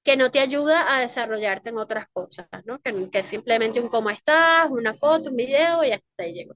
que 0.02 0.16
no 0.16 0.30
te 0.30 0.40
ayuda 0.40 0.94
a 0.96 1.00
desarrollarte 1.00 1.70
en 1.70 1.78
otras 1.78 2.06
cosas, 2.12 2.48
¿no? 2.64 2.80
Que, 2.80 3.10
que 3.10 3.22
simplemente 3.24 3.80
un 3.80 3.88
cómo 3.88 4.10
estás, 4.10 4.70
una 4.70 4.94
foto, 4.94 5.30
un 5.30 5.36
video 5.36 5.84
y 5.84 5.92
hasta 5.92 6.04
ahí 6.24 6.32
llegó. 6.34 6.54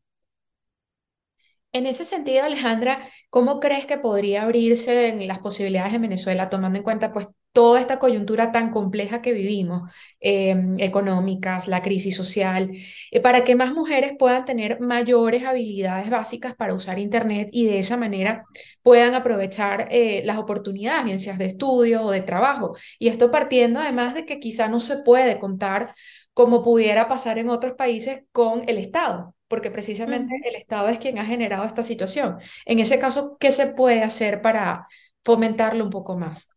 En 1.73 1.87
ese 1.87 2.05
sentido, 2.05 2.45
Alejandra, 2.45 3.09
¿cómo 3.31 3.59
crees 3.61 3.85
que 3.87 3.99
podría 3.99 4.43
abrirse 4.43 5.09
en 5.09 5.27
las 5.27 5.41
posibilidades 5.41 5.93
en 5.95 6.03
Venezuela, 6.03 6.49
tomando 6.49 6.79
en 6.79 6.85
cuenta 6.85 7.13
pues 7.13 7.29
toda 7.55 7.81
esta 7.81 7.99
coyuntura 7.99 8.53
tan 8.53 8.71
compleja 8.71 9.23
que 9.23 9.33
vivimos, 9.33 9.91
em, 10.21 10.79
económicas, 10.81 11.69
la 11.69 11.83
crisis 11.83 12.17
social, 12.17 12.71
eh, 13.11 13.21
para 13.21 13.45
que 13.45 13.55
más 13.55 13.73
mujeres 13.73 14.13
puedan 14.19 14.45
tener 14.45 14.81
mayores 14.81 15.45
habilidades 15.45 16.11
básicas 16.11 16.55
para 16.57 16.75
usar 16.75 16.99
Internet 16.99 17.49
y 17.53 17.67
de 17.67 17.79
esa 17.79 17.97
manera 17.97 18.45
puedan 18.83 19.15
aprovechar 19.15 19.89
eh, 19.91 20.23
las 20.25 20.39
oportunidades, 20.39 21.05
bien 21.05 21.21
seas 21.21 21.39
de 21.39 21.47
estudio 21.47 22.03
o 22.03 22.11
de 22.11 22.23
trabajo? 22.23 22.77
Y 22.99 23.09
esto 23.09 23.31
partiendo 23.31 23.81
además 23.81 24.15
de 24.15 24.25
que 24.27 24.41
quizá 24.41 24.69
no 24.69 24.81
se 24.81 24.99
puede 24.99 25.39
contar 25.39 25.95
como 26.33 26.63
pudiera 26.63 27.09
pasar 27.09 27.39
en 27.39 27.49
otros 27.51 27.75
países 27.75 28.25
con 28.33 28.69
el 28.69 28.79
Estado 28.79 29.35
porque 29.49 29.71
precisamente 29.71 30.35
el 30.45 30.57
Estado 30.57 30.89
es 30.89 30.99
quien 30.99 31.19
ha 31.19 31.25
generado 31.25 31.65
esta 31.65 31.85
situación. 31.85 32.39
En 32.65 32.81
ese 32.81 32.99
caso, 32.99 33.37
¿qué 33.39 33.53
se 33.53 33.69
puede 33.69 34.03
hacer 34.03 34.43
para 34.43 34.89
fomentarlo 35.23 35.85
un 35.85 35.91
poco 35.91 36.17
más? 36.17 36.54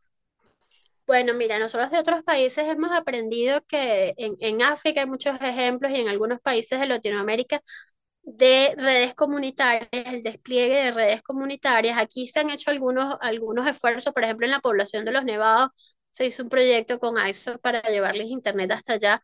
Bueno, 1.07 1.33
mira, 1.33 1.57
nosotros 1.57 1.89
de 1.91 1.99
otros 1.99 2.21
países 2.23 2.65
hemos 2.67 2.91
aprendido 2.91 3.61
que 3.65 4.13
en, 4.17 4.35
en 4.41 4.61
África 4.61 5.01
hay 5.01 5.07
muchos 5.07 5.37
ejemplos 5.41 5.91
y 5.93 5.95
en 6.01 6.09
algunos 6.09 6.41
países 6.41 6.79
de 6.81 6.85
Latinoamérica 6.85 7.61
de 8.23 8.75
redes 8.77 9.15
comunitarias, 9.15 9.89
el 9.91 10.23
despliegue 10.23 10.75
de 10.85 10.91
redes 10.91 11.23
comunitarias. 11.23 11.97
Aquí 11.99 12.27
se 12.27 12.41
han 12.41 12.49
hecho 12.51 12.71
algunos, 12.71 13.17
algunos 13.21 13.67
esfuerzos, 13.67 14.13
por 14.13 14.23
ejemplo, 14.25 14.45
en 14.47 14.51
la 14.51 14.59
población 14.61 15.05
de 15.05 15.13
los 15.13 15.25
Nevados 15.25 15.69
se 16.11 16.25
hizo 16.25 16.43
un 16.43 16.49
proyecto 16.49 16.99
con 16.99 17.15
ISO 17.27 17.59
para 17.59 17.81
llevarles 17.83 18.27
internet 18.27 18.71
hasta 18.71 18.93
allá 18.93 19.21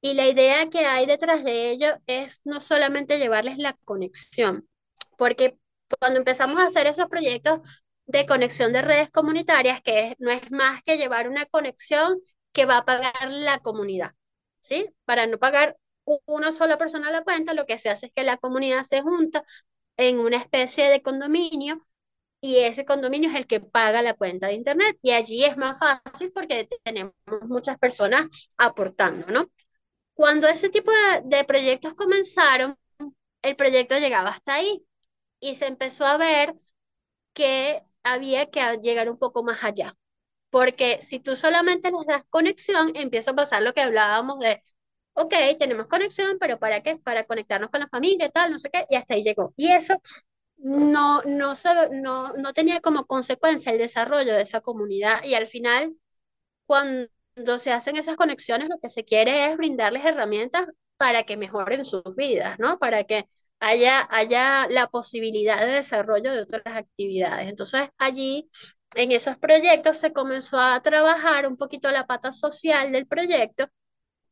y 0.00 0.14
la 0.14 0.28
idea 0.28 0.68
que 0.70 0.86
hay 0.86 1.06
detrás 1.06 1.44
de 1.44 1.70
ello 1.70 1.88
es 2.06 2.40
no 2.44 2.60
solamente 2.60 3.18
llevarles 3.18 3.58
la 3.58 3.74
conexión, 3.84 4.68
porque 5.16 5.58
cuando 6.00 6.18
empezamos 6.18 6.60
a 6.60 6.66
hacer 6.66 6.86
esos 6.86 7.06
proyectos 7.08 7.60
de 8.06 8.26
conexión 8.26 8.72
de 8.72 8.82
redes 8.82 9.10
comunitarias, 9.10 9.82
que 9.82 10.14
no 10.18 10.30
es 10.30 10.50
más 10.50 10.82
que 10.82 10.96
llevar 10.98 11.28
una 11.28 11.46
conexión 11.46 12.18
que 12.52 12.66
va 12.66 12.78
a 12.78 12.84
pagar 12.84 13.30
la 13.30 13.58
comunidad, 13.60 14.12
¿sí? 14.60 14.88
Para 15.04 15.26
no 15.26 15.38
pagar 15.38 15.76
una 16.26 16.52
sola 16.52 16.78
persona 16.78 17.10
la 17.10 17.22
cuenta, 17.22 17.54
lo 17.54 17.66
que 17.66 17.78
se 17.78 17.90
hace 17.90 18.06
es 18.06 18.12
que 18.12 18.24
la 18.24 18.36
comunidad 18.36 18.84
se 18.84 19.00
junta 19.02 19.44
en 19.96 20.18
una 20.18 20.36
especie 20.36 20.90
de 20.90 21.02
condominio 21.02 21.86
y 22.40 22.58
ese 22.58 22.84
condominio 22.84 23.30
es 23.30 23.36
el 23.36 23.46
que 23.46 23.60
paga 23.60 24.02
la 24.02 24.14
cuenta 24.14 24.48
de 24.48 24.54
internet 24.54 24.98
y 25.02 25.12
allí 25.12 25.44
es 25.44 25.56
más 25.56 25.78
fácil 25.78 26.30
porque 26.34 26.68
tenemos 26.84 27.14
muchas 27.48 27.78
personas 27.78 28.28
aportando, 28.58 29.26
¿no? 29.28 29.50
Cuando 30.14 30.46
ese 30.48 30.68
tipo 30.68 30.92
de, 31.24 31.44
proyectos 31.44 31.94
comenzaron, 31.94 32.76
el 33.42 33.56
proyecto 33.56 33.98
llegaba 33.98 34.30
hasta 34.30 34.54
ahí 34.54 34.84
y 35.40 35.56
se 35.56 35.66
empezó 35.66 36.04
a 36.06 36.18
ver 36.18 36.54
que 37.32 37.82
había 38.04 38.46
que 38.50 38.60
llegar 38.82 39.10
un 39.10 39.18
poco 39.18 39.42
más 39.44 39.64
allá. 39.64 39.94
Porque 40.50 41.00
si 41.02 41.20
tú 41.20 41.36
solamente 41.36 41.90
les 41.90 42.06
das 42.06 42.24
conexión, 42.30 42.92
empieza 42.96 43.32
a 43.32 43.34
pasar 43.34 43.62
lo 43.62 43.74
que 43.74 43.82
hablábamos 43.82 44.38
de, 44.40 44.62
ok, 45.14 45.34
tenemos 45.58 45.86
conexión, 45.88 46.38
pero 46.40 46.58
¿para 46.58 46.82
qué? 46.82 46.96
Para 46.98 47.24
conectarnos 47.24 47.70
con 47.70 47.80
la 47.80 47.88
familia, 47.88 48.30
tal, 48.30 48.52
no 48.52 48.58
sé 48.58 48.70
qué, 48.70 48.86
y 48.90 48.96
hasta 48.96 49.14
ahí 49.14 49.24
llegó. 49.24 49.52
Y 49.56 49.72
eso 49.72 50.00
no, 50.58 51.22
no, 51.24 51.54
no, 51.92 52.32
no 52.34 52.52
tenía 52.54 52.80
como 52.80 53.06
consecuencia 53.06 53.72
el 53.72 53.78
desarrollo 53.78 54.34
de 54.34 54.42
esa 54.42 54.60
comunidad 54.60 55.24
y 55.24 55.34
al 55.34 55.46
final, 55.46 55.96
cuando 56.66 57.08
se 57.58 57.72
hacen 57.72 57.96
esas 57.96 58.16
conexiones, 58.16 58.68
lo 58.68 58.78
que 58.80 58.90
se 58.90 59.04
quiere 59.04 59.46
es 59.46 59.56
brindarles 59.56 60.04
herramientas 60.04 60.68
para 60.96 61.24
que 61.24 61.36
mejoren 61.36 61.84
sus 61.84 62.02
vidas, 62.16 62.58
¿no? 62.58 62.78
Para 62.78 63.04
que 63.04 63.28
haya, 63.60 64.06
haya 64.10 64.66
la 64.70 64.88
posibilidad 64.88 65.60
de 65.60 65.72
desarrollo 65.72 66.32
de 66.32 66.42
otras 66.42 66.62
actividades. 66.66 67.48
Entonces, 67.48 67.88
allí, 67.98 68.48
en 68.94 69.12
esos 69.12 69.36
proyectos, 69.38 69.98
se 69.98 70.12
comenzó 70.12 70.58
a 70.60 70.80
trabajar 70.82 71.46
un 71.46 71.56
poquito 71.56 71.90
la 71.90 72.06
pata 72.06 72.32
social 72.32 72.92
del 72.92 73.06
proyecto 73.06 73.68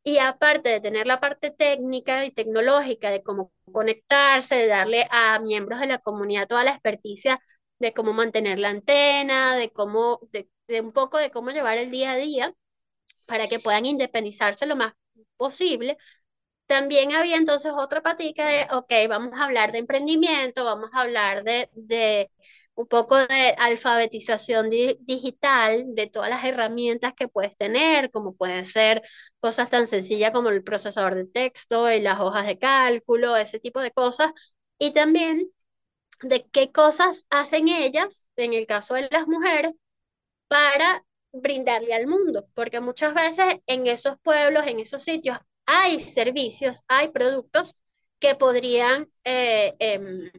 y 0.02 0.18
aparte 0.18 0.68
de 0.70 0.80
tener 0.80 1.06
la 1.06 1.20
parte 1.20 1.50
técnica 1.50 2.24
y 2.24 2.30
tecnológica 2.32 3.10
de 3.10 3.22
cómo 3.22 3.52
conectarse, 3.72 4.56
de 4.56 4.66
darle 4.66 5.06
a 5.10 5.38
miembros 5.40 5.80
de 5.80 5.86
la 5.86 5.98
comunidad 5.98 6.48
toda 6.48 6.64
la 6.64 6.72
experticia 6.72 7.40
de 7.78 7.92
cómo 7.94 8.12
mantener 8.12 8.58
la 8.58 8.70
antena, 8.70 9.56
de 9.56 9.70
cómo, 9.70 10.20
de, 10.32 10.48
un 10.80 10.92
poco 10.92 11.18
de 11.18 11.30
cómo 11.30 11.50
llevar 11.50 11.78
el 11.78 11.90
día 11.90 12.12
a 12.12 12.16
día 12.16 12.54
para 13.26 13.48
que 13.48 13.60
puedan 13.60 13.86
independizarse 13.86 14.66
lo 14.66 14.76
más 14.76 14.94
posible. 15.36 15.98
También 16.72 17.12
había 17.12 17.36
entonces 17.36 17.72
otra 17.76 18.00
patica 18.02 18.46
de, 18.48 18.66
ok, 18.72 18.90
vamos 19.08 19.32
a 19.38 19.44
hablar 19.44 19.72
de 19.72 19.78
emprendimiento, 19.78 20.64
vamos 20.64 20.88
a 20.94 21.02
hablar 21.02 21.44
de, 21.44 21.68
de 21.74 22.30
un 22.74 22.86
poco 22.86 23.18
de 23.18 23.54
alfabetización 23.58 24.70
digital, 24.70 25.84
de 25.94 26.06
todas 26.06 26.30
las 26.30 26.44
herramientas 26.44 27.12
que 27.14 27.28
puedes 27.28 27.56
tener, 27.56 28.10
como 28.10 28.34
pueden 28.34 28.64
ser 28.64 29.02
cosas 29.38 29.68
tan 29.68 29.86
sencillas 29.86 30.30
como 30.32 30.48
el 30.48 30.64
procesador 30.64 31.14
de 31.14 31.26
texto 31.26 31.92
y 31.92 32.00
las 32.00 32.20
hojas 32.20 32.46
de 32.46 32.58
cálculo, 32.58 33.36
ese 33.36 33.60
tipo 33.60 33.80
de 33.80 33.90
cosas. 33.90 34.32
Y 34.78 34.92
también 34.92 35.50
de 36.22 36.46
qué 36.50 36.72
cosas 36.72 37.26
hacen 37.30 37.68
ellas, 37.68 38.28
en 38.36 38.54
el 38.54 38.66
caso 38.66 38.94
de 38.94 39.08
las 39.10 39.26
mujeres, 39.28 39.72
para 40.48 41.04
brindarle 41.32 41.94
al 41.94 42.06
mundo, 42.06 42.46
porque 42.54 42.80
muchas 42.80 43.14
veces 43.14 43.56
en 43.66 43.86
esos 43.86 44.16
pueblos, 44.22 44.66
en 44.66 44.80
esos 44.80 45.02
sitios, 45.02 45.38
hay 45.72 46.00
servicios, 46.00 46.84
hay 46.88 47.08
productos 47.08 47.74
que 48.18 48.34
podrían 48.34 49.08
eh, 49.24 49.74
em, 49.78 50.30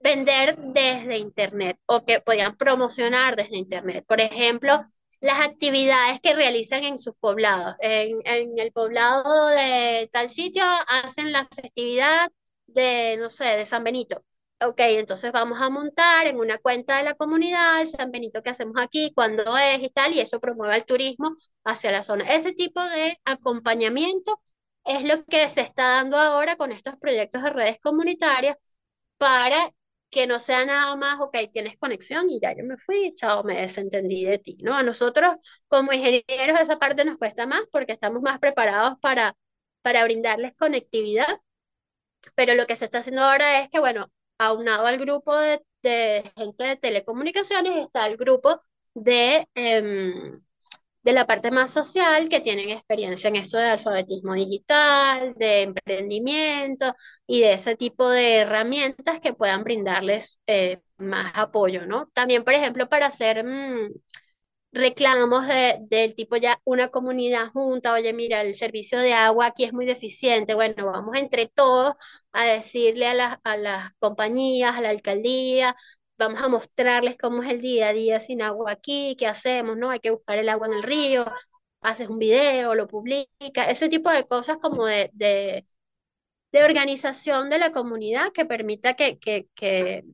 vender 0.00 0.56
desde 0.56 1.18
Internet 1.18 1.78
o 1.86 2.04
que 2.04 2.20
podían 2.20 2.56
promocionar 2.56 3.36
desde 3.36 3.56
Internet. 3.56 4.04
Por 4.06 4.20
ejemplo, 4.20 4.86
las 5.20 5.40
actividades 5.40 6.20
que 6.20 6.34
realizan 6.34 6.84
en 6.84 6.98
sus 6.98 7.14
poblados. 7.16 7.74
En, 7.80 8.20
en 8.24 8.58
el 8.58 8.72
poblado 8.72 9.48
de 9.48 10.08
tal 10.12 10.30
sitio 10.30 10.64
hacen 10.88 11.32
la 11.32 11.46
festividad 11.54 12.30
de, 12.66 13.16
no 13.18 13.30
sé, 13.30 13.44
de 13.56 13.66
San 13.66 13.84
Benito. 13.84 14.24
Ok, 14.60 14.76
entonces 14.80 15.30
vamos 15.32 15.60
a 15.60 15.68
montar 15.68 16.26
en 16.26 16.38
una 16.40 16.56
cuenta 16.58 16.96
de 16.96 17.02
la 17.02 17.14
comunidad 17.14 17.82
el 17.82 17.88
San 17.88 18.10
Benito 18.10 18.42
que 18.42 18.48
hacemos 18.50 18.76
aquí, 18.80 19.12
cuándo 19.14 19.58
es 19.58 19.82
y 19.82 19.90
tal, 19.90 20.14
y 20.14 20.20
eso 20.20 20.40
promueve 20.40 20.76
el 20.76 20.84
turismo 20.86 21.36
hacia 21.64 21.90
la 21.92 22.02
zona. 22.02 22.24
Ese 22.32 22.52
tipo 22.54 22.82
de 22.82 23.18
acompañamiento 23.26 24.40
es 24.84 25.04
lo 25.04 25.22
que 25.26 25.48
se 25.50 25.60
está 25.60 25.82
dando 25.96 26.16
ahora 26.16 26.56
con 26.56 26.72
estos 26.72 26.96
proyectos 26.96 27.42
de 27.42 27.50
redes 27.50 27.78
comunitarias 27.80 28.56
para 29.18 29.72
que 30.10 30.26
no 30.26 30.38
sea 30.40 30.64
nada 30.66 30.96
más, 30.96 31.20
ok, 31.20 31.36
tienes 31.52 31.76
conexión 31.78 32.30
y 32.30 32.40
ya 32.40 32.54
yo 32.56 32.64
me 32.64 32.78
fui, 32.78 33.14
chao, 33.16 33.44
me 33.44 33.56
desentendí 33.60 34.24
de 34.24 34.38
ti, 34.38 34.58
¿no? 34.62 34.74
A 34.76 34.82
nosotros 34.84 35.36
como 35.68 35.92
ingenieros 35.92 36.60
esa 36.60 36.78
parte 36.78 37.04
nos 37.04 37.18
cuesta 37.18 37.46
más 37.46 37.62
porque 37.72 37.92
estamos 37.92 38.22
más 38.22 38.38
preparados 38.40 38.94
para, 39.00 39.36
para 39.82 40.04
brindarles 40.04 40.54
conectividad, 40.56 41.26
pero 42.34 42.54
lo 42.54 42.66
que 42.66 42.76
se 42.76 42.84
está 42.86 42.98
haciendo 42.98 43.22
ahora 43.22 43.60
es 43.62 43.68
que, 43.70 43.78
bueno, 43.80 44.10
aunado 44.38 44.86
al 44.86 44.98
grupo 44.98 45.34
de, 45.36 45.60
gente 46.36 46.64
de 46.64 46.76
telecomunicaciones 46.76 47.76
está 47.76 48.06
el 48.06 48.16
grupo 48.16 48.60
de, 48.94 49.46
em, 49.54 50.40
de 51.02 51.12
la 51.12 51.26
parte 51.26 51.50
más 51.50 51.70
social 51.70 52.28
que 52.28 52.40
tienen 52.40 52.70
experiencia 52.70 53.28
en 53.28 53.36
esto 53.36 53.58
de 53.58 53.66
alfabetismo 53.66 54.34
digital, 54.34 55.34
de 55.36 55.62
emprendimiento 55.62 56.94
y 57.26 57.40
de 57.40 57.52
ese 57.54 57.76
tipo 57.76 58.08
de 58.08 58.36
herramientas 58.38 59.20
que 59.20 59.34
puedan 59.34 59.64
brindarles 59.64 60.40
eh, 60.46 60.80
más 60.96 61.32
apoyo, 61.36 61.86
¿no? 61.86 62.08
También, 62.14 62.44
por 62.44 62.54
ejemplo, 62.54 62.88
para 62.88 63.06
hacer... 63.06 63.44
Mm, 63.44 63.90
reclamos 64.74 65.46
de, 65.46 65.78
del 65.88 66.14
tipo 66.14 66.36
ya 66.36 66.60
una 66.64 66.88
comunidad 66.88 67.48
junta, 67.52 67.92
oye, 67.92 68.12
mira, 68.12 68.42
el 68.42 68.56
servicio 68.56 68.98
de 69.00 69.14
agua 69.14 69.46
aquí 69.46 69.64
es 69.64 69.72
muy 69.72 69.86
deficiente, 69.86 70.54
bueno, 70.54 70.86
vamos 70.86 71.16
entre 71.16 71.48
todos 71.48 71.94
a 72.32 72.44
decirle 72.44 73.06
a 73.06 73.14
las, 73.14 73.38
a 73.44 73.56
las 73.56 73.94
compañías, 73.96 74.76
a 74.76 74.80
la 74.80 74.90
alcaldía, 74.90 75.76
vamos 76.18 76.42
a 76.42 76.48
mostrarles 76.48 77.16
cómo 77.18 77.42
es 77.42 77.50
el 77.50 77.60
día 77.62 77.88
a 77.88 77.92
día 77.92 78.20
sin 78.20 78.42
agua 78.42 78.72
aquí, 78.72 79.16
qué 79.18 79.26
hacemos, 79.26 79.76
¿no? 79.76 79.90
Hay 79.90 80.00
que 80.00 80.10
buscar 80.10 80.38
el 80.38 80.48
agua 80.48 80.66
en 80.68 80.74
el 80.74 80.82
río, 80.82 81.24
haces 81.80 82.08
un 82.08 82.18
video, 82.18 82.74
lo 82.74 82.86
publica, 82.88 83.70
ese 83.70 83.88
tipo 83.88 84.10
de 84.10 84.26
cosas 84.26 84.56
como 84.58 84.86
de, 84.86 85.10
de, 85.14 85.66
de 86.52 86.64
organización 86.64 87.50
de 87.50 87.58
la 87.58 87.72
comunidad 87.72 88.32
que 88.32 88.46
permita 88.46 88.94
que, 88.94 89.18
que, 89.18 89.48
que, 89.54 90.04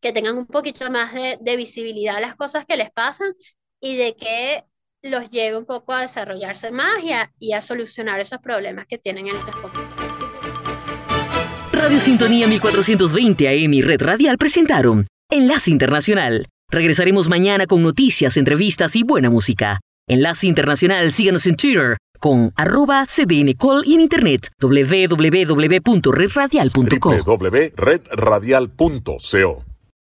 que 0.00 0.12
tengan 0.12 0.38
un 0.38 0.46
poquito 0.46 0.90
más 0.90 1.12
de, 1.14 1.38
de 1.40 1.56
visibilidad 1.56 2.16
a 2.16 2.20
las 2.20 2.36
cosas 2.36 2.64
que 2.66 2.76
les 2.76 2.90
pasan 2.92 3.32
y 3.80 3.96
de 3.96 4.16
que 4.16 4.64
los 5.02 5.30
lleve 5.30 5.56
un 5.56 5.64
poco 5.64 5.92
a 5.92 6.02
desarrollarse 6.02 6.70
más 6.70 6.94
y 7.38 7.52
a, 7.52 7.60
solucionar 7.60 8.20
esos 8.20 8.38
problemas 8.40 8.86
que 8.86 8.98
tienen 8.98 9.26
en 9.28 9.36
el 9.36 9.42
transporte. 9.42 9.78
Radio 11.72 12.00
Sintonía 12.00 12.46
1420 12.48 13.48
AM 13.48 13.74
y 13.74 13.82
Red 13.82 14.02
Radial 14.02 14.38
presentaron 14.38 15.06
Enlace 15.30 15.70
Internacional. 15.70 16.46
Regresaremos 16.70 17.28
mañana 17.28 17.66
con 17.66 17.82
noticias, 17.82 18.36
entrevistas 18.36 18.94
y 18.96 19.04
buena 19.04 19.30
música. 19.30 19.80
Enlace 20.08 20.46
Internacional, 20.46 21.12
síganos 21.12 21.46
en 21.46 21.56
Twitter 21.56 21.96
con 22.18 22.52
arroba 22.56 23.06
cdncall 23.06 23.84
y 23.86 23.94
en 23.94 24.00
internet 24.00 24.48
www.redradial.com 24.60 27.20
www.redradial.co 27.24 29.67